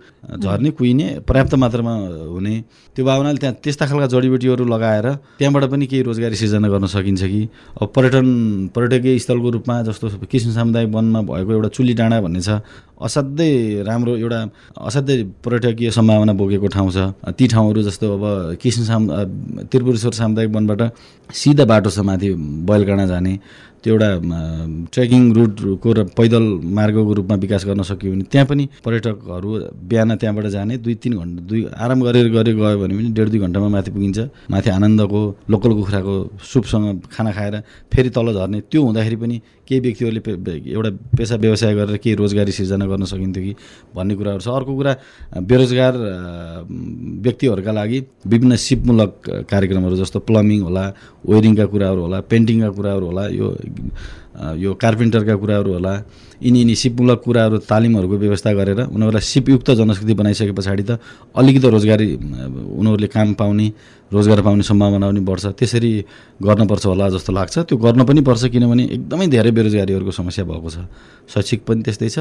[0.41, 1.95] झर्ने कुहिने पर्याप्त मात्रामा
[2.35, 2.55] हुने।
[2.97, 5.07] त्यो भावनाले त्यहाँ त्यस्ता खालका जडीबुटीहरू लगाएर
[5.39, 7.49] त्यहाँबाट पनि केही रोजगारी सिर्जना गर्न सकिन्छ कि?
[7.83, 8.27] अब पर्यटन
[8.75, 12.63] पर्यटकीय स्थलको रूपमा जस्तो किसिम सामुदायिक वनमा भएको एउटा चुली डाँडा भन्ने छ
[13.03, 14.41] असाध्यै राम्रो एउटा
[14.79, 16.99] असाध्यै पर्यटकीय सम्भावना बोकेको ठाउँ छ।
[17.39, 18.25] ती ठाउँहरू जस्तो अब
[18.63, 19.03] किसिम साम
[19.71, 20.83] त्रिपुरेश्वर सामुदायिक वनबाट
[21.31, 22.29] सिधा बाटो छ माथि
[22.69, 23.33] बैलगाडा जाने।
[23.83, 24.09] त्यो एउटा
[24.95, 29.51] ट्रेकिङ रुटको र पैदल मार्गको रूपमा विकास गर्न सकियो भने त्यहाँ पनि पर्यटकहरू
[29.91, 33.41] बिहान त्यहाँबाट जाने दुई तिन घन्टा दुई आराम गरेर गरेर गयो भने पनि डेढ दुई
[33.43, 34.19] घन्टामा माथि पुगिन्छ।
[34.55, 37.55] माथि आनन्दको लोकल कुखुराको सुपसँग खाना खाएर
[37.91, 39.37] फेरि तल झर्ने। त्यो हुँदाखेरि पनि
[39.69, 40.21] केही व्यक्तिहरूले
[40.75, 43.53] एउटा पेसा व्यवसाय गरेर केही रोजगारी सिर्जना गर्न सकिन्थ्यो कि
[43.95, 44.93] भन्ने कुराहरू छ। अर्को कुरा
[45.41, 45.95] बेरोजगार
[47.25, 49.13] व्यक्तिहरूका लागि विभिन्न सिपमूलक
[49.51, 50.85] कार्यक्रमहरू जस्तो प्लम्बिङ होला
[51.31, 53.49] वेयरिङका कुराहरू होला पेन्टिङका कुराहरू होला यो
[54.59, 55.93] यो कार्पेन्टरका कुराहरू होला
[56.43, 60.99] यिनी यिनी सिपमूलक कुराहरू तालिमहरूको व्यवस्था गरेर उनीहरूलाई सिपयुक्त जनशक्ति बनाइसके पछाडि त
[61.39, 62.07] अलिकति रोजगारी
[62.81, 63.67] उनीहरूले काम पाउने
[64.13, 65.93] रोजगार पाउने सम्भावना पनि बढ्छ। त्यसरी
[66.43, 70.77] गर्नुपर्छ होला जस्तो लाग्छ। त्यो गर्न पनि पर्छ किनभने एकदमै धेरै बेरोजगारीहरूको समस्या भएको छ।
[71.33, 72.19] शैक्षिक पनि त्यस्तै छ।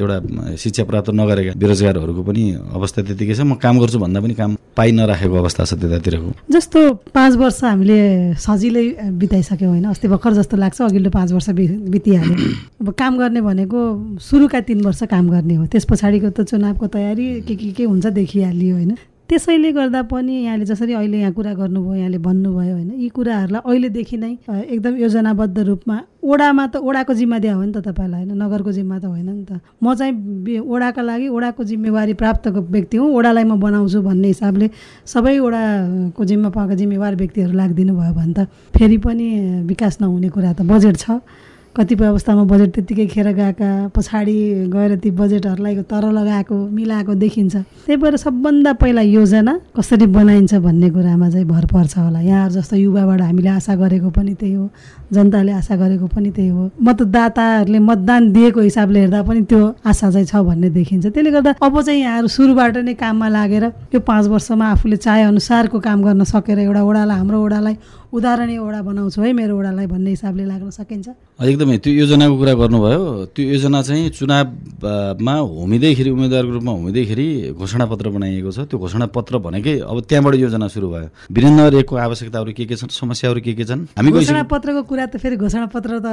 [0.00, 0.16] एउटा
[0.56, 4.90] शिक्षा प्राप्त नगरेका बेरोजगारहरूको पनि अवस्था त्यतिकै छ। म काम गर्छु भन्दा पनि काम पाइ
[4.96, 6.78] नराखेको अवस्था छ त्यतातिरको। जस्तो
[7.12, 8.00] पाँच वर्ष हामीले
[8.40, 8.86] सजिलै
[9.20, 11.48] बिताइसक्यौँ होइन। अस्ति भर्खर जस्तो लाग्छ अघिल्लो पाँच वर्ष
[11.92, 12.36] बितिहाल्यो।
[12.80, 13.80] अब काम गर्ने भनेको
[14.16, 18.06] सुरुका तिन वर्ष काम गर्ने हो। त्यस पछाडिको त चुनावको तयारी के के के हुन्छ
[18.06, 18.92] देखिहालियो होइन।
[19.32, 24.16] त्यसैले गर्दा पनि यहाँले जसरी अहिले यहाँ कुरा गर्नुभयो यहाँले भन्नुभयो होइन यी कुराहरूलाई अहिलेदेखि
[24.16, 28.72] नै एकदम योजनाबद्ध रूपमा ओडामा त ओडाको जिम्मा दिया हो नि त तपाईँलाई होइन नगरको
[28.72, 33.44] जिम्मा त होइन नि त। म चाहिँ ओडाका लागि ओडाको जिम्मेवारी प्राप्तको व्यक्ति हुँ ओडालाई
[33.44, 34.68] म बनाउँछु भन्ने हिसाबले
[35.08, 39.26] सबै ओडाको जिम्मा पाएको जिम्मेवार व्यक्तिहरू लाग्दिनु भयो भने त फेरि पनि
[39.64, 41.24] विकास नहुने कुरा त बजेट छ।
[41.72, 44.36] कतिपय अवस्थामा बजेट त्यत्तिकै खेर गएका पछाडि
[44.68, 50.88] गएर ती बजेटहरूलाई तर लगाएको मिलाएको देखिन्छ। त्यही भएर सबभन्दा पहिला योजना कसरी बनाइन्छ भन्ने
[50.92, 54.68] कुरामा चाहिँ भर पर्छ होला। यहाँहरू जस्तो युवाबाट हामीले आशा गरेको पनि त्यही हो।
[55.12, 60.26] जनताले आशा गरेको पनि त्यही हो। मतदाताहरूले मतदान दिएको हिसाबले हेर्दा पनि त्यो आशा चाहिँ
[60.28, 63.64] छ भन्ने देखिन्छ। त्यसले गर्दा अब चाहिँ यहाँहरू सुरुबाट नै काममा लागेर
[63.96, 67.74] यो पाँच वर्षमा आफूले चाहे अनुसारको काम गर्न सकेर एउटा ओडालाई हाम्रो ओडालाई
[68.12, 71.08] उदाहरणीय ओडा बनाउँछु है मेरो ओडालाई भन्ने हिसाबले लाग्न सकिन्छ।
[71.40, 73.00] एकदमै त्यो योजनाको कुरा गर्नुभयो।
[73.32, 79.96] त्यो योजना चाहिँ चुनावमा होमिँदैखेरि उम्मेदवारको रूपमा होमिँदैखेरि घोषणापत्र बनाइएको छ। त्यो घोषणापत्र भनेकै अब
[80.04, 83.80] त्यहाँबाट योजना सुरु भयो। वीरेन्द्र एकको आवश्यकताहरू के के छन् समस्याहरू के के छन्?
[83.96, 86.08] हामी घोषणा पत्रको कुरा त फेरि घोषणा पत्र त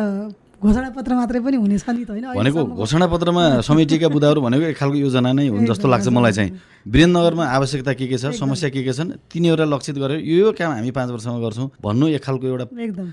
[0.59, 4.75] घोषणा पत्र मात्रै पनि हुनेछ नि त होइन भनेको अहिलेसम्म- घोषणापत्रमा समेटिएका बुदाहरू भनेको एक
[4.75, 6.51] खालको योजना नै हुन् जस्तो लाग्छ मलाई चाहिँ।
[6.85, 10.71] वीरेन्द्रनगरमा आवश्यकता के के छ समस्या के के छन् तिनीहरूलाई लक्षित गरेर यो यो काम
[10.71, 12.65] हामी पाँच वर्षमा गर्छौँ। भन्नु एक खालको एउटा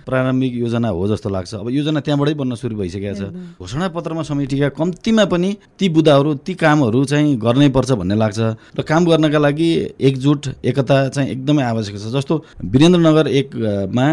[0.06, 3.22] प्रारम्भिक योजना हो जस्तो लाग्छ। अब योजना त्यहाँबाटै बन्न सुरु भइसकेको छ।
[3.58, 8.38] घोषणा पत्रमा समेटिएका कम्तीमा पनि ती बुदाहरू ती कामहरू चाहिँ गर्नै पर्छ भन्ने लाग्छ।
[8.78, 14.06] र काम गर्नका लागि एकजुट एकता चाहिँ एकदमै आवश्यक छ। जस्तो वीरेन्द्रनगर एकमा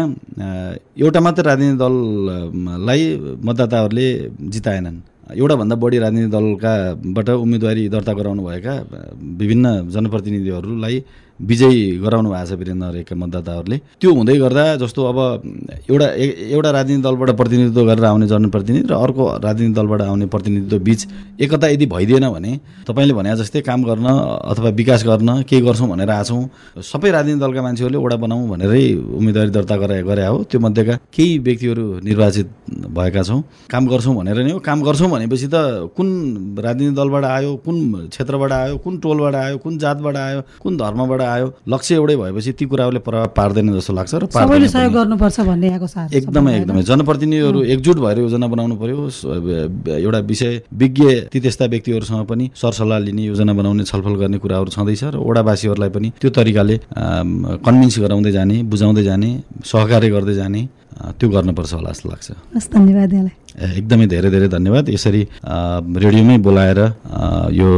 [0.98, 3.02] एउटा मात्र राजनीतिक दललाई
[3.38, 4.08] मतदाताहरूले
[4.52, 8.74] जिताएनन्। एउटाभन्दा बढी राजनीतिक दलकाबाट उम्मेदवारी दर्ता गराउनुभएका
[9.40, 10.96] विभिन्न जनप्रतिनिधिहरूलाई
[11.40, 15.18] विजयी गराउनु भएको छ वीरेन्द्र एकका मतदाताहरूले। त्यो हुँदै गर्दा जस्तो अब
[15.90, 16.06] एउटा
[16.54, 21.00] एउटा राजनीतिक दलबाट प्रतिनिधित्व गरेर आउने जनप्रतिनिधि र अर्को राजनीतिक दलबाट आउने प्रतिनिधित्व बिच
[21.42, 22.52] एकता यदि भइदिएन भने
[22.86, 24.06] तपाईँले भने जस्तै काम गर्न
[24.54, 26.42] अथवा विकास गर्न केही गर्छौँ भनेर आछौँ
[26.80, 28.84] सबै राजनीतिक दलका मान्छेहरूले ओडा बनाऊँ भनेरै
[29.18, 32.48] उम्मेदवारी दर्ता गरे गरे हो। त्यो मध्येका केही व्यक्तिहरू निर्वाचित
[32.94, 36.08] भएका छौँ। काम गर्छौँ भनेर नै हो। काम गर्छौँ भनेपछि त कुन
[36.62, 37.76] राजनीतिक दलबाट आयो कुन
[38.14, 42.64] क्षेत्रबाट आयो कुन टोलबाट आयो कुन जातबाट आयो कुन धर्मबाट आयो लक्ष्य एउटै भएपछि ती
[42.64, 46.52] कुराहरूले प्रभाव पार्दैन जस्तो लाग्छ र सबैले सहयोग। गर्नुपर्छ भन्ने यहाँको साथ छ। एकदमै?
[46.58, 49.00] एकदमै। जनप्रतिनिधिहरू एकजुट भएर योजना बनाउनु पर्यो।
[49.88, 55.02] एउटा विषय विज्ञ ती त्यस्ता व्यक्तिहरूसँग पनि सरसल्लाह लिने योजना बनाउने छलफल गर्ने कुराहरू छँदैछ
[55.04, 59.30] र ओडावासीहरूलाई पनि त्यो तरिकाले कन्भिन्स गराउँदै जाने बुझाउँदै जाने
[59.64, 60.62] सहकार्य गर्दै जाने
[61.18, 65.22] त्यो गर्नुपर्छ होला जस्तो लाग्छ। हस् धन्यवाद यहाँलाई। एकदमै धेरै धेरै धन्यवाद। यसरी
[66.04, 66.80] रेडियोमै बोलाएर
[67.54, 67.68] यो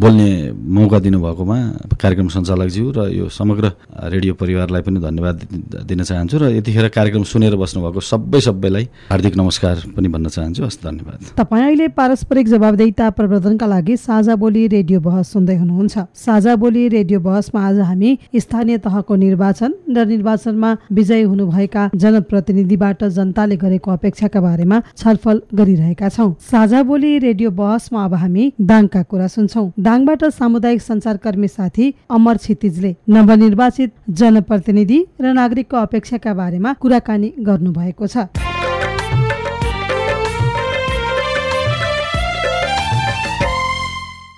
[0.00, 0.30] बोल्ने
[0.76, 1.58] मौका दिनुभएकोमा
[2.02, 3.64] कार्यक्रम सञ्चालकज्यू र यो समग्र
[4.12, 5.36] रेडियो परिवारलाई पनि धन्यवाद
[5.84, 10.80] दिन चाहन्छु र यतिखेर कार्यक्रम सुनेर बस्नुभएको सबै सबैलाई हार्दिक नमस्कार पनि भन्न चाहन्छु। हस्
[10.84, 16.88] धन्यवाद। तपाईँ अहिले पारस्परिक जवाबदेहिता प्रवर्धनका लागि साझा बोली रेडियो बहस सुन्दै हुनुहुन्छ। साझा बोली
[16.96, 24.40] रेडियो बहसमा आज हामी स्थानीय तहको निर्वाचन र निर्वाचनमा विजयी हुनुभएका जनप्रतिनिधिबाट जनताले गरेको अपेक्षाका
[24.46, 30.80] बारेमा छलफल गरिरहेका छौँ। साझा बोली रेडियो बहसमा अब हामी दाङका कुरा सुन्छौँ। दाङबाट सामुदायिक
[30.82, 38.45] सञ्चारकर्मी साथी अमर क्षितिजले नवनिर्वाचित जनप्रतिनिधि र नागरिकको अपेक्षाका बारेमा कुराकानी गर्नुभएको छ।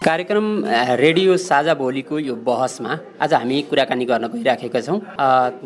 [0.02, 0.46] कार्यक्रम
[0.98, 4.98] रेडियो साझा भोलिको यो बहसमा आज हामी कुराकानी गर्न गइराखेका छौँ।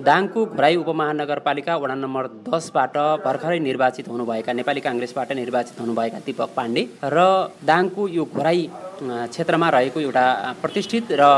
[0.08, 6.82] दाङको घोराई उपमहानगरपालिका वडा नम्बर दसबाट भर्खरै निर्वाचित हुनुभएका नेपाली काङ्ग्रेसबाट निर्वाचित हुनुभएका दीपक पाण्डे
[7.04, 7.18] र
[7.60, 8.70] दाङको यो घोराई
[9.02, 10.24] क्षेत्रमा रहेको एउटा
[10.62, 11.28] प्रतिष्ठित र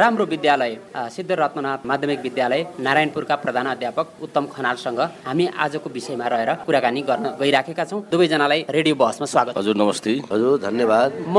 [0.00, 0.72] राम्रो विद्यालय
[1.10, 7.26] सिद्ध रत्ननाथ माध्यमिक विद्यालय नारायणपुरका प्रधान अध्यापक उत्तम खनालसँग हामी आजको विषयमा रहेर कुराकानी गर्न
[7.40, 11.38] गइराखेका छौँ। दुवैजनालाई रेडियो बहसमा स्वागत। हजुर नमस्ते। हजुर धन्यवाद। म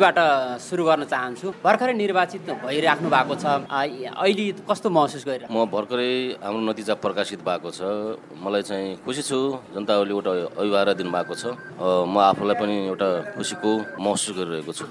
[0.00, 6.40] दिपकजीबाट सुरु गर्न चाहन्छु। भर्खरै निर्वाचित भइराख्नु भएको छ। अहिले कस्तो महसुस गरिरह म भर्खरै
[6.40, 9.38] हाम्रो नतिजा प्रकाशित भएको छ। मलाई चाहिँ खुसी छु
[9.76, 11.44] जनताहरूले एउटा अभिभावक दिनुभएको छ।
[11.76, 14.84] म आफूलाई पनि एउटा खुसीको महसुस गरिरहेको छु।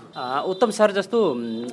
[0.45, 1.17] उत्तम सर जस्तो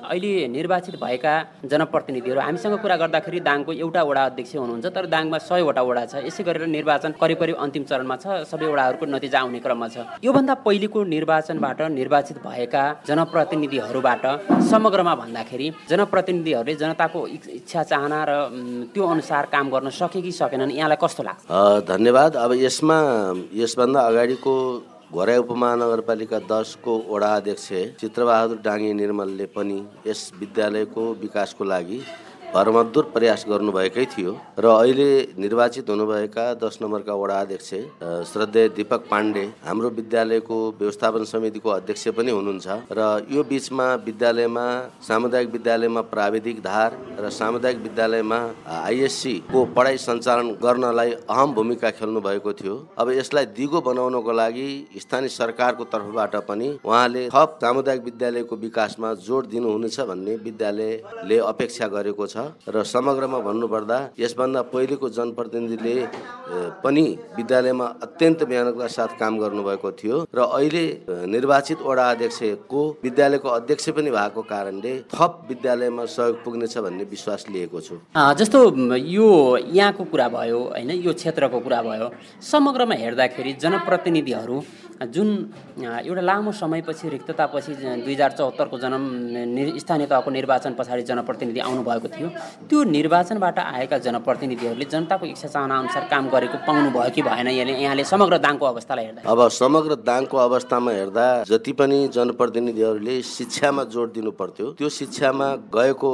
[0.09, 1.35] अहिले निर्वाचित भएका
[1.69, 6.41] जनप्रतिनिधिहरू हामीसँग कुरा गर्दाखेरि दाङको एउटा वडा अध्यक्ष हुनुहुन्छ तर दाङमा सयवटा वडा छ। यसै
[6.41, 10.99] गरेर निर्वाचन करिब करिब अन्तिम चरणमा छ। सबै वडाहरूको नतिजा आउने क्रममा छ। योभन्दा पहिलेको
[11.05, 12.85] निर्वाचनबाट निर्वाचित भएका
[13.27, 14.25] जनप्रतिनिधिहरूबाट
[14.71, 18.33] समग्रमा भन्दाखेरि जनप्रतिनिधिहरूले जनताको इच- इच्छा चाहना र
[18.95, 21.43] त्यो अनुसार काम गर्न सके कि सकेनन् यहाँलाई कस्तो लाग्छ?
[21.91, 22.99] धन्यवाद। अब यसमा
[23.55, 24.55] यसभन्दा अगाडिको
[25.13, 27.67] घोराइ उपमहानगरपालिका दसको वडा अध्यक्ष
[28.01, 31.99] चित्रबहादुर डाङ्गे निर्मलले पनि यस विद्यालयको विकासको लागि
[32.55, 37.71] भरमद्दुर प्रयास गर्नुभएकै थियो र अहिले निर्वाचित हुनुभएका दस नम्बरका वडा अध्यक्ष
[38.31, 44.67] श्रद्धेय दीपक पाण्डे हाम्रो विद्यालयको व्यवस्थापन समितिको अध्यक्ष पनि हुनुहुन्छ र यो बिचमा विद्यालयमा
[45.09, 48.41] सामुदायिक विद्यालयमा प्राविधिक धार र सामुदायिक विद्यालयमा
[48.77, 54.69] आइएससी को पढाइ सञ्चालन गर्नलाई अहम भूमिका खेल्नु भएको थियो। अब यसलाई दिगो बनाउनको लागि
[54.99, 62.27] स्थानीय सरकारको तर्फबाट पनि उहाँले थप सामुदायिक विद्यालयको विकासमा जोड दिनुहुनेछ भन्ने विद्यालयले अपेक्षा गरेको
[62.27, 65.95] छ। र समग्रमा भन्नुपर्दा यसभन्दा पहिलेको जनप्रतिनिधिले
[66.85, 67.05] पनि
[67.37, 70.85] विद्यालयमा अत्यन्त मेहनतका साथ काम गर्नुभएको थियो र अहिले
[71.35, 77.81] निर्वाचित वडा अध्यक्षको विद्यालयको अध्यक्ष पनि भएको कारणले थप विद्यालयमा सहयोग पुग्नेछ भन्ने विश्वास लिएको
[77.81, 77.95] छु।
[78.41, 78.59] जस्तो
[79.17, 79.29] यो
[79.79, 82.07] यहाँको कुरा भयो होइन यो क्षेत्रको कुरा भयो
[82.53, 84.59] समग्रमा हेर्दाखेरि जनप्रतिनिधिहरू
[85.15, 85.29] जुन
[86.09, 87.73] एउटा लामो समयपछि रिक्ततापछि
[88.05, 89.03] दुई हजार चौहत्तरको जन्म
[89.57, 92.26] नि- स्थानीय तहको निर्वाचन पछाडि जनप्रतिनिधि आउनुभएको थियो
[92.69, 97.73] त्यो निर्वाचनबाट आएका जनप्रतिनिधिहरूले जनताको इच्छा चाहना अनुसार काम गरेको पाउनु भयो कि भएन यहाँले
[97.77, 99.23] यहाँले समग्र दाङको अवस्थालाई हेर्दा?
[99.27, 106.11] अब समग्र दाङको अवस्थामा हेर्दा जति पनि जनप्रतिनिधिहरूले शिक्षामा जोड दिनु पर्थ्यो त्यो शिक्षामा गएको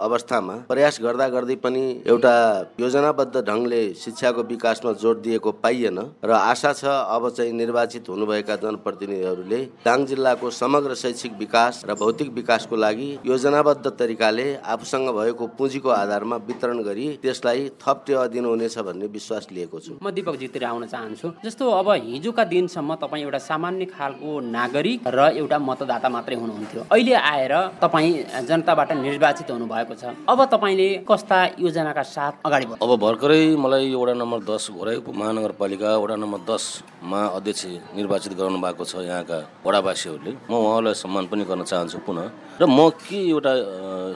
[0.00, 2.34] अवस्थामा प्रयास गर्दा गर्दै पनि एउटा
[2.80, 9.60] योजनाबद्ध ढङ्गले शिक्षाको विकासमा जोड दिएको पाइएन र आशा छ अब चाहिँ निर्वाचित हुनुभएका जनप्रतिनिधिहरूले
[9.84, 16.36] दाङ जिल्लाको समग्र शैक्षिक विकास र भौतिक विकासको लागि योजनाबद्ध तरिकाले आफूसँग भएको पुँजीको आधारमा
[16.48, 21.64] वितरण गरी त्यसलाई थप टेवा दिनुहुनेछ भन्ने विश्वास लिएको छु। म दिपकजीतिर आउन चाहन्छु। जस्तो
[21.70, 27.54] अब हिजोका दिनसम्म तपाईँ एउटा सामान्य खालको नागरिक र एउटा मतदाता मात्रै हुनुहुन्थ्यो। अहिले आएर
[27.82, 28.10] तपाईँ
[28.48, 32.82] जनताबाट निर्वाचित हुनुभएको छ। अब तपाईँले कस्ता योजनाका साथ अगाडि बढ्नु?
[32.84, 37.64] अब भर्खरै मलाई यो वडा नम्बर दस घोराइ उपमहानगरपालिका वडा नम्बर दसमा अध्यक्ष
[37.96, 42.26] निर्वाचित गराउनु भएको छ यहाँका वडावासीहरूले। म उहाँलाई सम्मान पनि गर्न चाहन्छु पुनः।
[42.60, 43.52] र म के एउटा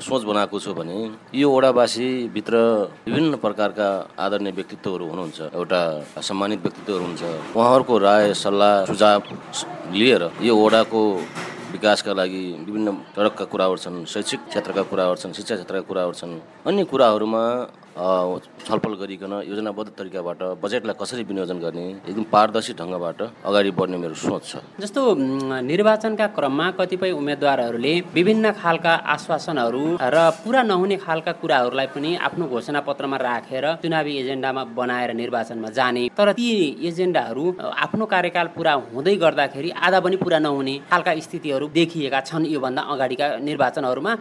[0.02, 0.96] सोच बनाएको छु भने
[1.34, 2.56] यो वडावासीभित्र
[3.06, 3.88] विभिन्न प्रकारका
[4.24, 5.80] आदरणीय व्यक्तित्वहरू हुनुहुन्छ एउटा
[6.24, 9.20] सम्मानित व्यक्तित्वहरू हुन्छ। उहाँहरूको राय सल्लाह सुझाव
[9.92, 11.02] लिएर यो वडाको
[11.72, 16.32] विकासका लागि विभिन्न सडकका कुराहरू छन् शैक्षिक क्षेत्रका कुराहरू छन् शिक्षा क्षेत्रका कुराहरू छन्।
[16.64, 17.44] अन्य कुराहरूमा
[17.98, 24.42] छलफल गरिकन योजनाबद्ध तरिकाबाट बजेटलाई कसरी विनियोजन गर्ने एकदम पारदर्शी ढङ्गबाट अगाडि बढ्ने मेरो सोच
[24.46, 25.02] छ। जस्तो
[25.66, 29.84] निर्वाचनका क्रममा कतिपय उम्मेद्वारहरूले विभिन्न खालका आश्वासनहरू
[30.14, 36.04] र पुरा नहुने खालका कुराहरूलाई पनि आफ्नो घोषणा पत्रमा राखेर चुनावी एजेन्डामा बनाएर निर्वाचनमा जाने।
[36.18, 36.46] तर ती
[36.88, 37.44] एजेन्डाहरू
[37.84, 43.26] आफ्नो कार्यकाल पुरा हुँदै गर्दाखेरि आधा पनि पुरा नहुने खालका स्थितिहरू देखिएका छन् योभन्दा अगाडिका
[43.42, 44.12] निर्वाचनहरूमा।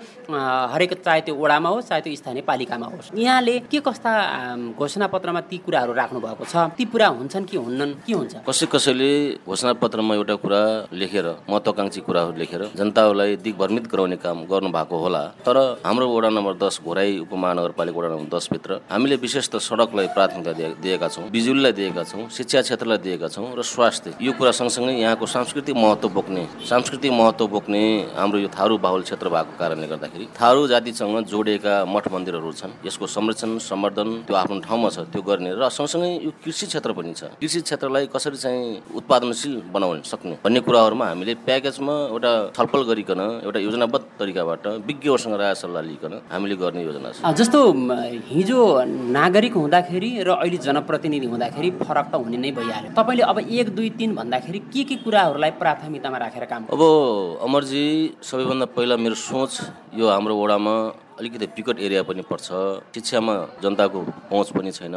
[0.73, 5.41] हरेक चाहे त्यो वडामा होस् चाहे त्यो स्थानीय पालिकामा होस्। यहाँले के कस्ता आम, घोषणापत्रमा
[5.41, 6.55] ती कुराहरू राख्नु भएको छ?
[6.78, 7.93] ती पुरा हुन्छन् कि हुन्नन्?
[8.07, 8.36] के हुन्छ?
[8.47, 10.61] कसै कसैले घोषणापत्रमा एउटा कुरा
[10.93, 16.53] लेखेर महत्वाकांक्षी कुराहरू लेखेर जनतालाई दिग्भ्रमित गराउने काम गर्नु भएको होला। तर हाम्रो वडा नम्बर
[16.63, 21.72] दस घोराई उपमहानगरपालिका वडा नम्बर दसभित्र हामीले विशेष त सडकलाई प्राथमिकता दिए- दिएका छौँ बिजुलीलाई
[21.72, 26.47] दिएका छौँ शिक्षा क्षेत्रलाई दिएका छौँ र स्वास्थ्य। यो कुरा सँगसँगै यहाँको सांस्कृतिक महत्त्व बोक्ने
[26.70, 27.84] सांस्कृतिक महत्त्व बोक्ने
[28.15, 33.07] हाम्रो यो थारू बाहुल क्षेत्र भएको कारणले गर्दाखेरि थारू जातिसँग जोडिएका मठ मन्दिरहरू छन्। यसको
[33.07, 37.24] संरक्षण सम्वर्धन त्यो आफ्नो ठाउँमा छ त्यो गर्ने र सँगसँगै यो कृषि क्षेत्र पनि छ।
[37.41, 40.36] कृषि क्षेत्रलाई कसरी चाहिँ उत्पादनशील बनाउन सक्ने?
[40.43, 46.55] भन्ने कुराहरूमा हामीले प्याकेजमा एउटा छलफल गरिकन एउटा योजनाबद्ध तरिकाबाट विज्ञहरूसँग राय सल्लाह लिइकन हामीले
[46.62, 47.60] गर्ने योजना छ। जस्तो
[48.32, 48.60] हिजो
[49.18, 53.89] नागरिक हुँदाखेरि र अहिले जनप्रतिनिधि हुँदाखेरि फरक त हुने नै भइहाल्यो। तपाईँले अब एक दुई
[53.99, 56.82] तिन भन्दाखेरि के के कुराहरूलाई प्राथमिकतामा राखेर काम अब
[57.47, 57.86] अमरजी
[58.22, 59.51] सबैभन्दा पहिला मेरो सोच
[59.99, 60.74] यो हाम्रो वडामा
[61.20, 62.47] अलिकति विकट एरिया पनि पर्छ।
[62.93, 64.95] शिक्षामा जनताको पहुँच पनि छैन।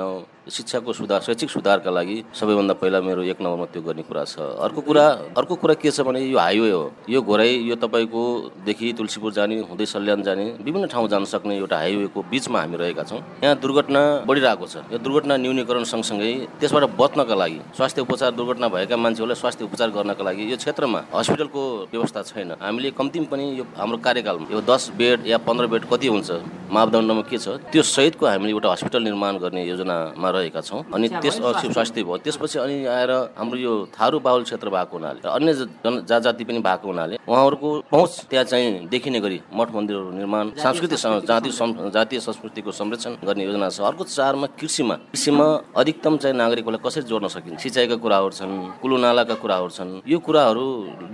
[0.51, 4.81] शिक्षाको सुधार शैक्षिक सुधारका लागि सबैभन्दा पहिला मेरो एक नम्बरमा त्यो गर्ने कुरा छ। अर्को
[4.81, 5.05] कुरा
[5.39, 8.23] अर्को कुरा के छ भने यो हाइवे हो। यो घोराई यो तपाईँको
[8.67, 13.03] देखि तुलसीपुर जाने हुँदै सल्यान जाने विभिन्न ठाउँ जान सक्ने एउटा हाइवेको बिचमा हामी रहेका
[13.03, 18.69] छौँ। यहाँ दुर्घटना बढिरहेको छ। यो दुर्घटना न्यूनीकरण सँगसँगै त्यसबाट बच्नका लागि स्वास्थ्य उपचार दुर्घटना
[18.69, 23.65] भएका मान्छेहरूलाई स्वास्थ्य उपचार गर्नका लागि यो क्षेत्रमा हस्पिटलको व्यवस्था छैन। हामीले कम्तीमा पनि यो
[23.79, 26.31] हाम्रो कार्यकालमा यो दस बेड या पन्ध्र बेड कति हुन्छ
[26.71, 31.37] मापदण्डमा के छ त्यो सहितको हामीले एउटा हस्पिटल निर्माण गर्ने योजनामा रहेका छौँ। अनि त्यस
[31.41, 35.53] अ, स्वास्थ्य भयो। त्यसपछि अनि आएर हाम्रो यो थारू बाहुल क्षेत्र भएको हुनाले अन्य
[35.85, 40.99] जन जात पनि भएको हुनाले उहाँहरूको पहुँच त्यहाँ चाहिँ देखिने गरी मठ मन्दिरहरू निर्माण सांस्कृतिक
[41.29, 41.51] जाति
[41.95, 47.29] जातीय संस्कृतिको संरक्षण गर्ने योजना छ। अर्को चारमा कृषिमा। कृषिमा अधिकतम चाहिँ नागरिकहरूलाई कसरी जोड्न
[47.29, 47.61] सकिन्छ?
[47.61, 50.65] सिँचाइका कुराहरू छन् कुलो नालाका कुराहरू छन्। यो कुराहरू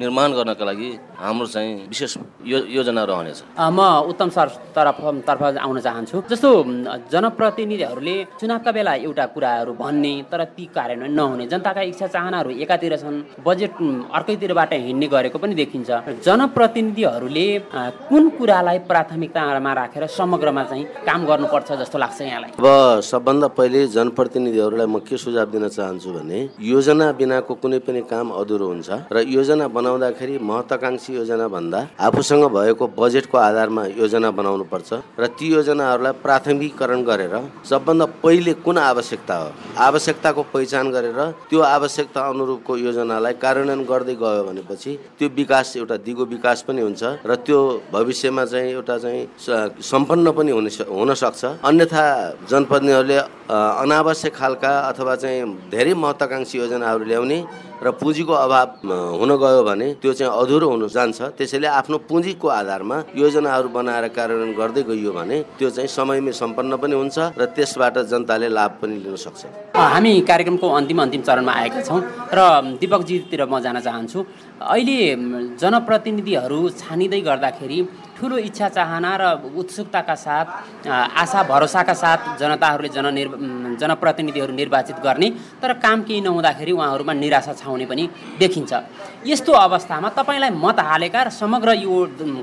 [0.01, 2.13] निर्माण गर्नका लागि हाम्रो चाहिँ विशेष
[2.47, 6.49] यो योजना रहनेछ। म उत्तम सर तर्फ तर्फ आउन चाहन्छु। जस्तो
[7.13, 13.23] जनप्रतिनिधिहरूले चुनावका बेला एउटा कुराहरू भन्ने तर ती कार्यान्वयन नहुने। जनताका इच्छा चाहनाहरू एकातिर छन्
[13.47, 13.75] बजेट
[14.19, 15.91] अर्कैतिरबाट हिँड्ने गरेको पनि देखिन्छ।
[16.27, 17.47] जनप्रतिनिधिहरूले
[18.09, 22.51] कुन कुरालाई प्राथमिकतामा राखेर समग्रमा चाहिँ काम गर्नुपर्छ जस्तो लाग्छ यहाँलाई?
[22.59, 22.67] अब
[23.03, 28.67] सबभन्दा पहिले जनप्रतिनिधिहरूलाई म के सुझाव दिन चाहन्छु भने योजना बिनाको कुनै पनि काम अधुरो
[28.67, 34.91] हुन्छ र योजना बनाउँदाखेरि महत्वाकांक्षी योजना भन्दा आफूसँग भएको बजेटको आधारमा योजना बनाउनु पर्छ
[35.21, 37.35] र ती योजनाहरूलाई प्राथमिकीकरण गरेर
[37.71, 41.21] सबभन्दा पहिले कुन आवश्यकता हो। आवश्यकताको पहिचान गरेर
[41.53, 47.03] त्यो आवश्यकता अनुरूपको योजनालाई कार्यान्वयन गर्दै गयो भनेपछि त्यो विकास एउटा दिगो विकास पनि हुन्छ
[47.29, 47.61] र त्यो
[47.93, 49.23] भविष्यमा चाहिँ एउटा चाहिँ
[49.85, 52.05] सम्पन्न पनि हुने सक्छ। अन्यथा
[52.51, 53.19] जनप्रतिनिधिहरूले
[53.85, 57.39] अनावश्यक खालका अथवा चाहिँ धेरै महत्वाकांक्षी योजनाहरू ल्याउने
[57.83, 58.69] र पुँजीको अभाव
[59.21, 64.53] हुन गयो भने त्यो चाहिँ अधुरो हुन जान्छ। त्यसैले आफ्नो पुँजीको आधारमा योजनाहरू बनाएर कार्यान्वयन
[64.57, 69.17] गर्दै गइयो भने त्यो चाहिँ समयमै सम्पन्न पनि हुन्छ र त्यसबाट जनताले लाभ पनि लिन
[69.17, 72.01] सक्छ। हामी कार्यक्रमको अन्तिम अन्तिम चरणमा आएका छौँ
[72.33, 72.41] र
[72.81, 74.19] दिपकजीतिर म जान चाहन्छु।
[74.73, 74.99] अहिले
[75.61, 77.79] जनप्रतिनिधिहरू छानिँदै गर्दाखेरि
[78.17, 79.25] ठुलो इच्छा चाहना र
[79.61, 80.47] उत्सुकताका साथ
[81.23, 83.31] आशा भरोसाका साथ जनताहरूले जननिर्
[83.81, 85.29] जनप्रतिनिधिहरू निर्वाचित गर्ने
[85.63, 88.05] तर काम केही नहुँदाखेरि उहाँहरूमा निराशा छाउने पनि
[88.41, 88.73] देखिन्छ।
[89.27, 91.95] यस्तो अवस्थामा तपाईँलाई मत हालेका र समग्र यो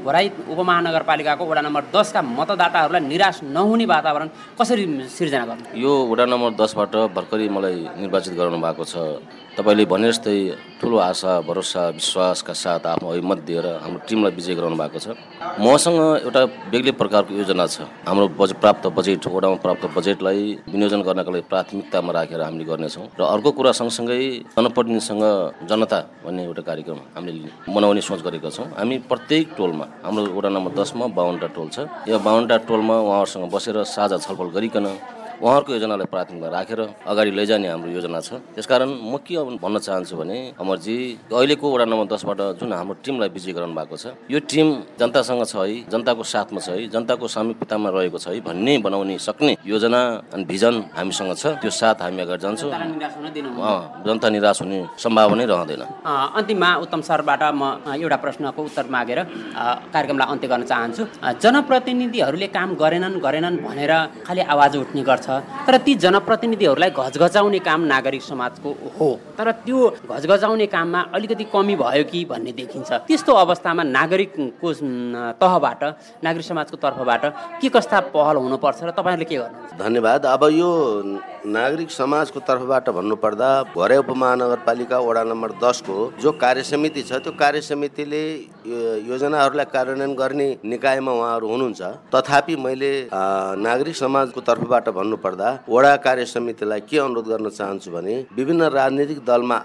[0.06, 4.28] घोराई उपमहानगरपालिकाको वडा नम्बर दसका मतदाताहरूलाई निराश नहुने वातावरण
[4.60, 5.66] कसरी सिर्जना गर्नु?
[5.74, 8.96] यो वडा नम्बर दसबाट भर्खरै मलाई निर्वाचित गराउनु भएको छ।
[9.54, 10.36] तपाईँले भने जस्तै
[10.82, 15.14] ठुलो आशा भरोसा विश्वासका साथ आफ्नो अभिमत दिएर हाम्रो टिमलाई विजय गराउनु भएको छ।
[15.62, 16.42] मसँग एउटा
[16.74, 20.42] बेग्लै प्रकारको योजना छ। हाम्रो बजेट प्राप्त बजेट वडामा प्राप्त बजेटलाई
[20.74, 24.18] विनियोजन गर्नका लागि प्राथमिकतामा राखेर हामीले गर्नेछौँ। र अर्को कुरा सँगसँगै
[24.58, 25.24] जनप्रतिनिधिसँग
[25.70, 30.72] जनता भन्ने एउटा कार्यक्रम हामीले बनाउने सोच गरेका छौँ। हामी प्रत्येक टोलमा हाम्रो वडा नम्बर
[30.82, 34.86] दसमा बाहन्नवटा टोल छ। यो बाहन्नवटा टोलमा उहाँहरूसँग बसेर साझा छलफल गरिकन
[35.42, 36.80] उहाँहरूको योजनालाई प्राथमिकता राखेर
[37.10, 40.98] अगाडि लैजाने हाम्रो योजना छ। त्यसकारण म के भन्न चाहन्छु भने अमरजी
[41.34, 44.68] अहिलेको वडा नम्बर दसबाट जुन हाम्रो टिमलाई विजय गराउनु भएको छ यो टिम
[45.00, 49.54] जनतासँग छ है जनताको साथमा छ है जनताको सामिप्यतामा रहेको छ है भन्ने बनाउने सक्ने
[49.66, 50.02] योजना
[50.34, 52.72] अनि भिजन हामीसँग छ। त्यो साथ हामी अगाडि जान्छौँ।
[54.06, 57.62] जनता निराश हुने सम्भावनै रहँदैन। अन्तिममा उत्तम सरबाट म
[57.96, 59.20] एउटा प्रश्नको उत्तर मागेर
[59.94, 61.04] कार्यक्रमलाई अन्त्य गर्न चाहन्छु।
[61.44, 63.94] जनप्रतिनिधिहरूले काम गरेनन् गरेनन् भनेर
[64.28, 65.28] खालि आवाज उठ्ने गर्छ।
[65.68, 68.70] तर ती जनप्रतिनिधिहरूलाई घचघचाउने काम नागरिक समाजको
[69.00, 69.80] हो। तर त्यो
[70.10, 74.74] घचघचाउने काममा अलिकति कमी भयो कि भन्ने देखिन्छ। त्यस्तो अवस्थामा नागरिकको
[75.42, 75.84] तहबाट
[76.24, 77.24] नागरिक समाजको तर्फबाट
[77.62, 79.74] के कस्ता पहल हुनुपर्छ र तपाईँहरूले के गर्नुहुन्छ?
[79.80, 80.70] धन्यवाद। अब यो
[81.46, 87.62] नागरिक समाजको तर्फबाट भन्नुपर्दा घरे उपमहानगरपालिका वडा नम्बर दसको जो कार्य समिति छ त्यो कार्य
[87.62, 88.22] समितिले
[89.10, 91.82] योजनाहरूलाई कार्यान्वयन गर्ने निकायमा उहाँहरू हुनुहुन्छ।
[92.16, 92.92] तथापि मैले
[93.60, 99.60] नागरिक समाजको तर्फबाट भन्नुपर्दा वडा कार्य समितिलाई के अनुरोध गर्न चाहन्छु भने विभिन्न राजनीतिक दलमा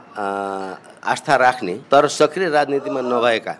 [1.08, 3.54] आस्था राख्ने तर सक्रिय राजनीतिमा नभएका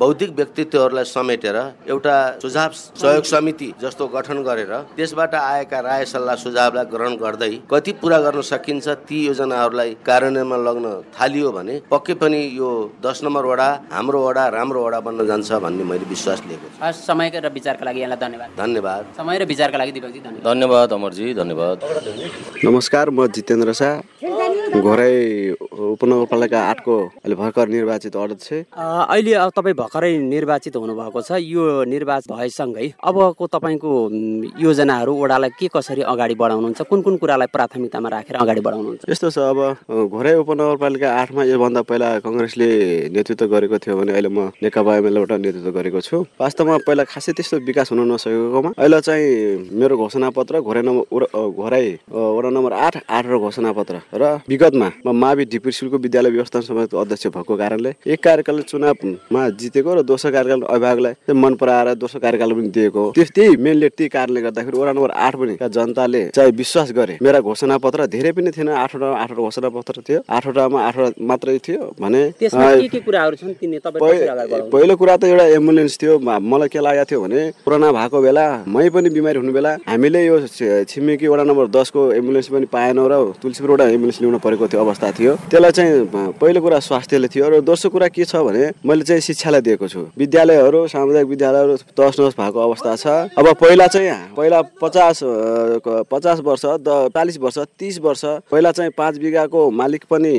[0.00, 1.56] बौद्धिक व्यक्तित्वहरूलाई समेटेर
[1.88, 7.92] एउटा सुझाव सहयोग समिति जस्तो गठन गरेर त्यसबाट आएका राय सल्लाह सुझावलाई ग्रहण गर्दै कति
[8.02, 12.70] पुरा गर्न सकिन्छ ती योजनाहरूलाई कार्यान्वयनमा लग्न थालियो भने पक्कै पनि यो
[13.06, 17.04] दस नम्बर वडा हाम्रो वडा राम्रो वडा बन्न जान्छ भन्ने मैले विश्वास लिएको छु। हस्
[17.06, 21.76] समयको र विचारका लागि यहाँलाई धन्यवाद। धन्यवाद। समय र विचारका लागि दिपकजी धन्यवाद अमरजी धन्यवाद।
[22.64, 23.94] नमस्कार म जितेन्द्र शाह।
[24.66, 25.50] घोराई
[25.94, 32.86] उपनगरपालिका आठको अहिले भर्खर निर्वाचित अध्यक्ष। अहिले तपाईँ भर्खरै निर्वाचित हुनुभएको छ। यो निर्वाचित भएसँगै
[32.98, 33.90] अबको तपाईँको
[34.58, 36.80] योजनाहरू ओडालाई के कसरी अगाडि बढाउनुहुन्छ?
[36.90, 39.02] कुन कुन कुरालाई प्राथमिकतामा राखेर अगाडि बढाउनुहुन्छ?
[39.08, 42.68] यस्तो छ अब अ, घोराई उपनगरपालिका आठमा योभन्दा पहिला कङ्ग्रेसले
[43.14, 47.56] नेतृत्व गरेको थियो भने अहिले म नेकपा एमएलएबाट नेतृत्व गरेको छु। वास्तवमा पहिला खासै त्यस्तो
[47.70, 52.94] विकास हुन नसकेकोमा अहिले चाहिँ मेरो घोषणापत्र घोराई नम्बर उर- अ, घोराई वडा नम्बर आठ
[53.06, 54.24] आठ र घोषणापत्र र
[54.56, 59.90] विगतमा म मावि डिपी स्कुलको विद्यालय व्यवस्थापन समितिको अध्यक्ष भएको कारणले एक कार्यकाल चुनावमा जितेको
[59.94, 64.08] र दोस्रो कार्यकाल अभिभावकलाई मन पराएर दोस्रो कार्यकाल पनि दिएको हो। त्यस त्यही मेनले त्यही
[64.16, 68.50] कारणले गर्दाखेरि वडा नम्बर आठ पनि जनताले चाहिँ विश्वास गरे। मेरा घोषणा पत्र धेरै पनि
[68.56, 72.22] थिएन आठवटा आठवटा घोषणा पत्र थियो आठवटामा आठवटा मात्रै थियो भने
[74.72, 78.88] पहिलो कुरा त एउटा एम्बुलेन्स थियो मलाई के लागेको थियो भने कोरोना भएको बेला मै
[78.94, 80.36] पनि बिमारी हुनु बेला हामीले यो
[80.88, 85.32] छिमेकी वडा नम्बर दसको एम्बुलेन्स पनि पाएनौँ र तुलसीपुरबाट एम्बुलेन्स ल्याउनु परेको थियो अवस्था थियो।
[85.50, 86.06] त्यसलाई चाहिँ
[86.38, 90.00] पहिलो कुरा स्वास्थ्यले थियो र दोस्रो कुरा के छ भने मैले चाहिँ शिक्षालाई दिएको छु।
[90.14, 95.20] विद्यालयहरू सामुदायिक विद्यालयहरू तहस नहस भएको अवस्था छ। अब पहिला चाहिँ पहिला पचास
[96.12, 100.34] पचास वर्ष द चालिस वर्ष तिस वर्ष पहिला चाहिँ पाँच बिघाको मालिक पनि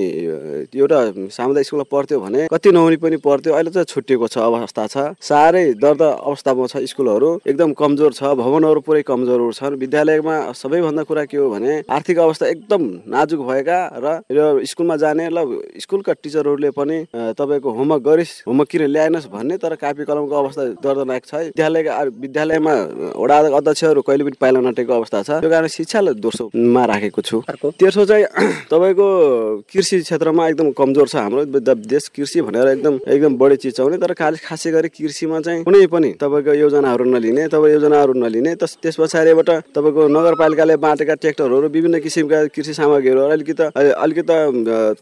[0.71, 0.99] एउटा
[1.35, 5.65] सामुदायिक स्कुलमा पढ्थ्यो भने कति नहुने पनि पढ्थ्यो। अहिले चाहिँ छुट्टिएको छ अवस्था छ। साह्रै
[5.81, 11.37] दर्द अवस्थामा छ स्कुलहरू। एकदम कमजोर छ। भवनहरू पुरै कमजोरहरू छन्। विद्यालयमा सबैभन्दा कुरा के
[11.37, 15.39] हो भने आर्थिक अवस्था एकदम नाजुक भएका यो स्कुलमा जाने ल
[15.81, 21.23] स्कुलका टिचरहरूले पनि तपाईँको होमवर्क गरिस् होमवर्क किन ल्याएनस् भन्ने तर कापी कलमको अवस्था दर्दनाक
[21.25, 22.73] छ। विद्यालयका विद्यालयमा
[23.17, 27.41] वडा अध्यक्षहरू कहिले पनि पाइला नटेको अवस्था छ। त्यो कारण शिक्षालाई दोस्रोमा राखेको छु।
[27.79, 28.25] तेस्रो चाहिँ
[28.71, 29.07] तपाईँको
[29.71, 31.45] कृषि क्षेत्रमा एकदम कमजोर छ हाम्रो।
[31.87, 36.09] देश कृषि भनेर एकदम एकदम बढी चिचाउने तर खालि खासै गरी कृषिमा चाहिँ कुनै पनि
[36.21, 42.73] तपाईँको योजनाहरू नलिने तपाईँ योजनाहरू नलिने त्यस पछाडिबाट तपाईँको नगरपालिकाले बाँटेका ट्र्याक्टरहरू विभिन्न किसिमका कृषि
[42.73, 43.55] सामग्रीहरू अलिकति
[43.93, 44.35] अलिकति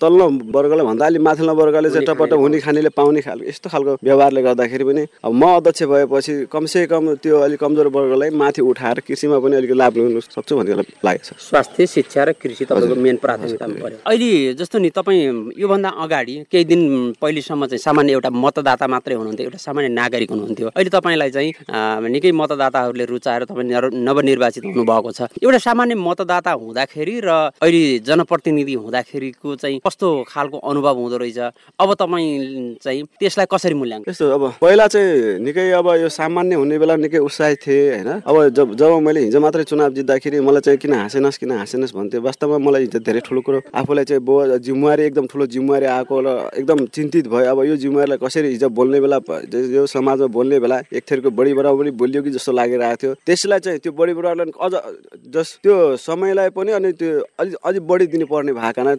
[0.01, 0.25] तल्लो
[0.55, 5.03] वर्गलाई भन्दा अलिक माथिल्लो वर्गले चाहिँ हुने खानेले पाउने खालको यस्तो खालको व्यवहारले गर्दाखेरि पनि
[5.25, 9.71] अब म अध्यक्ष भएपछि कमसे कम त्यो अलिक कमजोर वर्गलाई माथि उठाएर कृषिमा पनि अलिक
[9.71, 10.73] लाभ लिनु सक्छु भन्ने
[11.05, 15.89] लागेको छ स्वास्थ्य शिक्षा र कृषि तपाईँको मेन प्राथमिकतामा पर्यो। अहिले जस्तो नि तपाईँ योभन्दा
[16.03, 16.81] अगाडि केही दिन
[17.21, 21.51] पहिलेसम्म चाहिँ सामान्य एउटा मतदाता मात्रै हुनुहुन्थ्यो एउटा सामान्य नागरिक हुनुहुन्थ्यो। अहिले तपाईँलाई चाहिँ
[22.13, 27.29] निकै मतदाताहरूले रुचाएर तपाईँ नर- नवनिर्वाचित हुनुभएको छ। एउटा सामान्य मतदाता हुँदाखेरि र
[27.63, 31.39] अहिले जनप्रतिनिधि हुँदाखेरिको चाहिँ कस्तो खालको अनुभव हुँदो रहेछ?
[31.79, 36.77] अब तपाईँ चाहिँ त्यसलाई कसरी मूल्याङ्कन यस्तो अब पहिला चाहिँ निकै अब यो सामान्य हुने
[36.79, 38.09] बेला निकै उत्साहित थिएँ होइन?
[38.21, 42.21] अब जब जब मैले हिजो मात्रै चुनाव जित्दाखेरि मलाई चाहिँ किन हाँसेनस् किन हाँसेनस् भन्थ्यो।
[42.21, 46.27] वास्तवमा मलाई हिजो धेरै ठुलो कुरो आफूलाई चाहिँ बो जिम्मेवारी एकदम ठुलो जिम्मेवारी आएको र
[46.59, 49.19] एकदम चिन्तित भयो अब यो जिम्मेवारीलाई कसरी हिजो बोल्ने बेला
[49.75, 53.79] यो समाजमा बोल्ने बेला एक थरीको बढी पनि बोलियो कि जस्तो लागिरहेको थियो। त्यसलाई चाहिँ
[53.79, 54.73] त्यो बढी बढाउलाई अझ
[55.33, 58.95] जस त्यो समयलाई पनि अनि त्यो अलिक अलिक बढी दिनु पर्ने भएकाना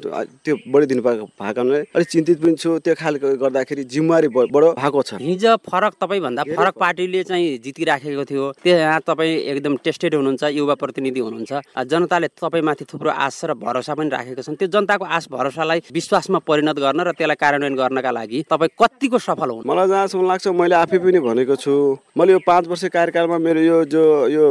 [0.46, 5.02] त्यो बढी दिनु भएको भएकाले अलिक चिन्तित पनि छु। त्यो खालको गर्दाखेरि जिम्मेवारी बडो भएको
[5.02, 10.74] छ। हिजो फरक तपाईँभन्दा फरक पार्टीले चाहिँ जितिराखेको थियो। त्यहाँ तपाईँ एकदम टेस्टेड हुनुहुन्छ युवा
[10.78, 11.52] प्रतिनिधि हुनुहुन्छ।
[11.90, 16.78] जनताले तपाईँमाथि थुप्रो आश र भरोसा पनि राखेको छन्। त्यो जनताको आश भरोसालाई विश्वासमा परिणत
[16.78, 20.98] गर्न र त्यसलाई कार्यान्वयन गर्नका लागि तपाईँ कतिको सफल हुनु मलाई जहाँसम्म लाग्छ मैले आफै
[21.02, 21.74] पनि भनेको छु।
[22.14, 24.44] मैले यो पाँच वर्ष कार्यकालमा मेरो यो जो यो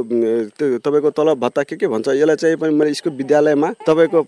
[0.82, 2.08] तपाईँको तलब भत्ता के के भन्छ?
[2.18, 4.20] यसलाई चाहिँ पनि मैले स्कुल विद्यालयमा तपाईँको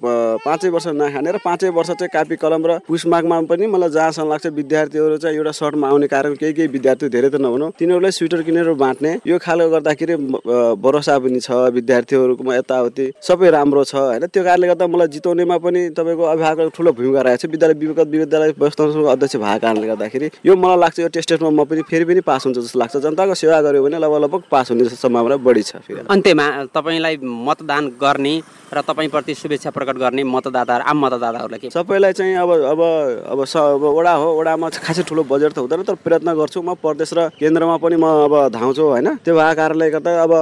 [0.45, 4.45] पाँचै वर्ष नखाने र पाँचै वर्ष चाहिँ कापी कलम र पुसमागमा पनि मलाई जहाँसम्म लाग्छ
[4.53, 8.71] विद्यार्थीहरू चाहिँ एउटा सर्टमा आउने कारण केही केही विद्यार्थी धेरै त नभनौँ तिनीहरूलाई स्वेटर किनेर
[8.77, 10.15] बाँड्ने यो खालको गर्दाखेरि
[10.77, 14.25] भरोसा पनि छ विद्यार्थीहरूकोमा यताउति। सबै राम्रो छ होइन?
[14.27, 18.49] त्यो कारणले गर्दा मलाई जिताउनेमा पनि तपाईँको अभिभावकको ठुलो भूमिका रहेको छ। विद्यालय विगत विद्यालय
[18.59, 22.45] व्यवस्थापन अध्यक्ष भएको कारणले गर्दाखेरि यो मलाई लाग्छ यो टेस्टेडमा म पनि फेरि पनि पास
[22.45, 26.45] हुन्छ जस्तो लाग्छ। जनताको सेवा गऱ्यो भने लगभग लगभग पास हुने सम्भावना बढी छ अन्त्यमा
[26.75, 27.15] तपाईँलाई
[27.47, 28.35] मतदान गर्ने
[28.67, 31.69] र तपाईँप्रति शुभेच्छा प्रकट गर्ने मतदाता मतदाता आम मतदाताहरूलाई के?
[31.71, 32.81] सबैलाई चाहिँ अब अब
[33.31, 36.75] अब स अब वडा हो वडामा खासै ठुलो बजेट त हुँदैन तर प्रयत्न गर्छु म
[36.75, 39.07] प्रदेश र केन्द्रमा पनि म अब धाउँछु होइन?
[39.23, 40.33] त्यो भएको कारणले गर्दा अब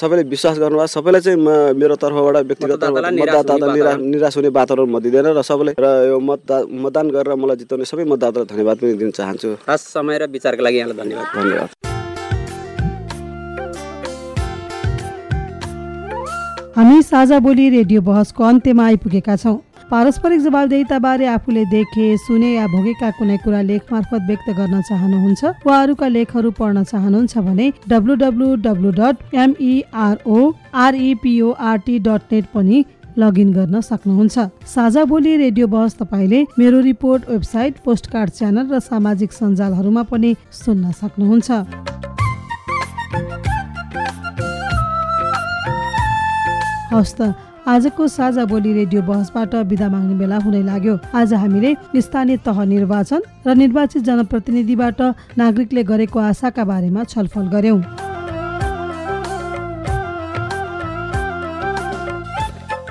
[0.00, 1.38] सबैले विश्वास गर्नुभयो सबैलाई चाहिँ
[1.76, 2.84] मेरो तर्फबाट व्यक्तिगत
[3.20, 7.84] मतदाता निराश हुने वातावरण। म दिँदैन र सबैले र यो मतदा मतदान गरेर मलाई जिताउने
[7.84, 11.93] सबै मतदातालाई धन्यवाद पनि दिन चाहन्छु। खास समय र विचारको लागि यहाँलाई धन्यवाद। धन्यवाद।
[16.76, 19.54] हामी साझा बोली रेडियो बहसको अन्त्यमा आइपुगेका छौँ।
[19.90, 25.76] पारस्परिक जवाबदेहिताबारे आफूले देखे सुने या भोगेका कुनै कुरा लेख मार्फत व्यक्त गर्न चाहनुहुन्छ वा
[25.82, 30.40] अरूका लेखहरू पढ्न चाहनुहुन्छ भने W W W dot M E R O
[30.86, 32.84] R E P O R T dot net पनि
[33.18, 39.32] लगइन गर्न सक्नुहुन्छ। साझा बोली रेडियो बहस तपाईँले मेरो रिपोर्ट वेबसाइट पोस्टकार्ड च्यानल र सामाजिक
[39.32, 41.50] सञ्जालहरूमा पनि सुन्न सक्नुहुन्छ।
[46.92, 52.36] हवस् त। आजको साझा बोली रेडियो बहसबाट बिदा माग्ने बेला हुनै लाग्यो। आज हामीले स्थानीय
[52.44, 55.00] तह निर्वाचन र निर्वाचित जनप्रतिनिधिबाट
[55.38, 57.80] नागरिकले गरेको आशाका बारेमा छलफल गर्यौं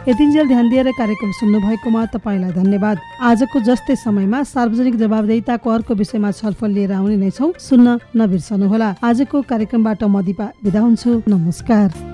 [0.03, 6.69] यतिन्जेल ध्यान दिएर कार्यक्रम सुन्नुभएकोमा तपाईँलाई धन्यवाद। आजको जस्तै समयमा सार्वजनिक जवाबदेहिताको अर्को विषयमा छलफल
[6.75, 12.12] लिएर आउने नै छौँ। सुन्न नबिर्सनुहोला। आजको कार्यक्रमबाट म दिपा बिदा हुन्छु। नमस्कार।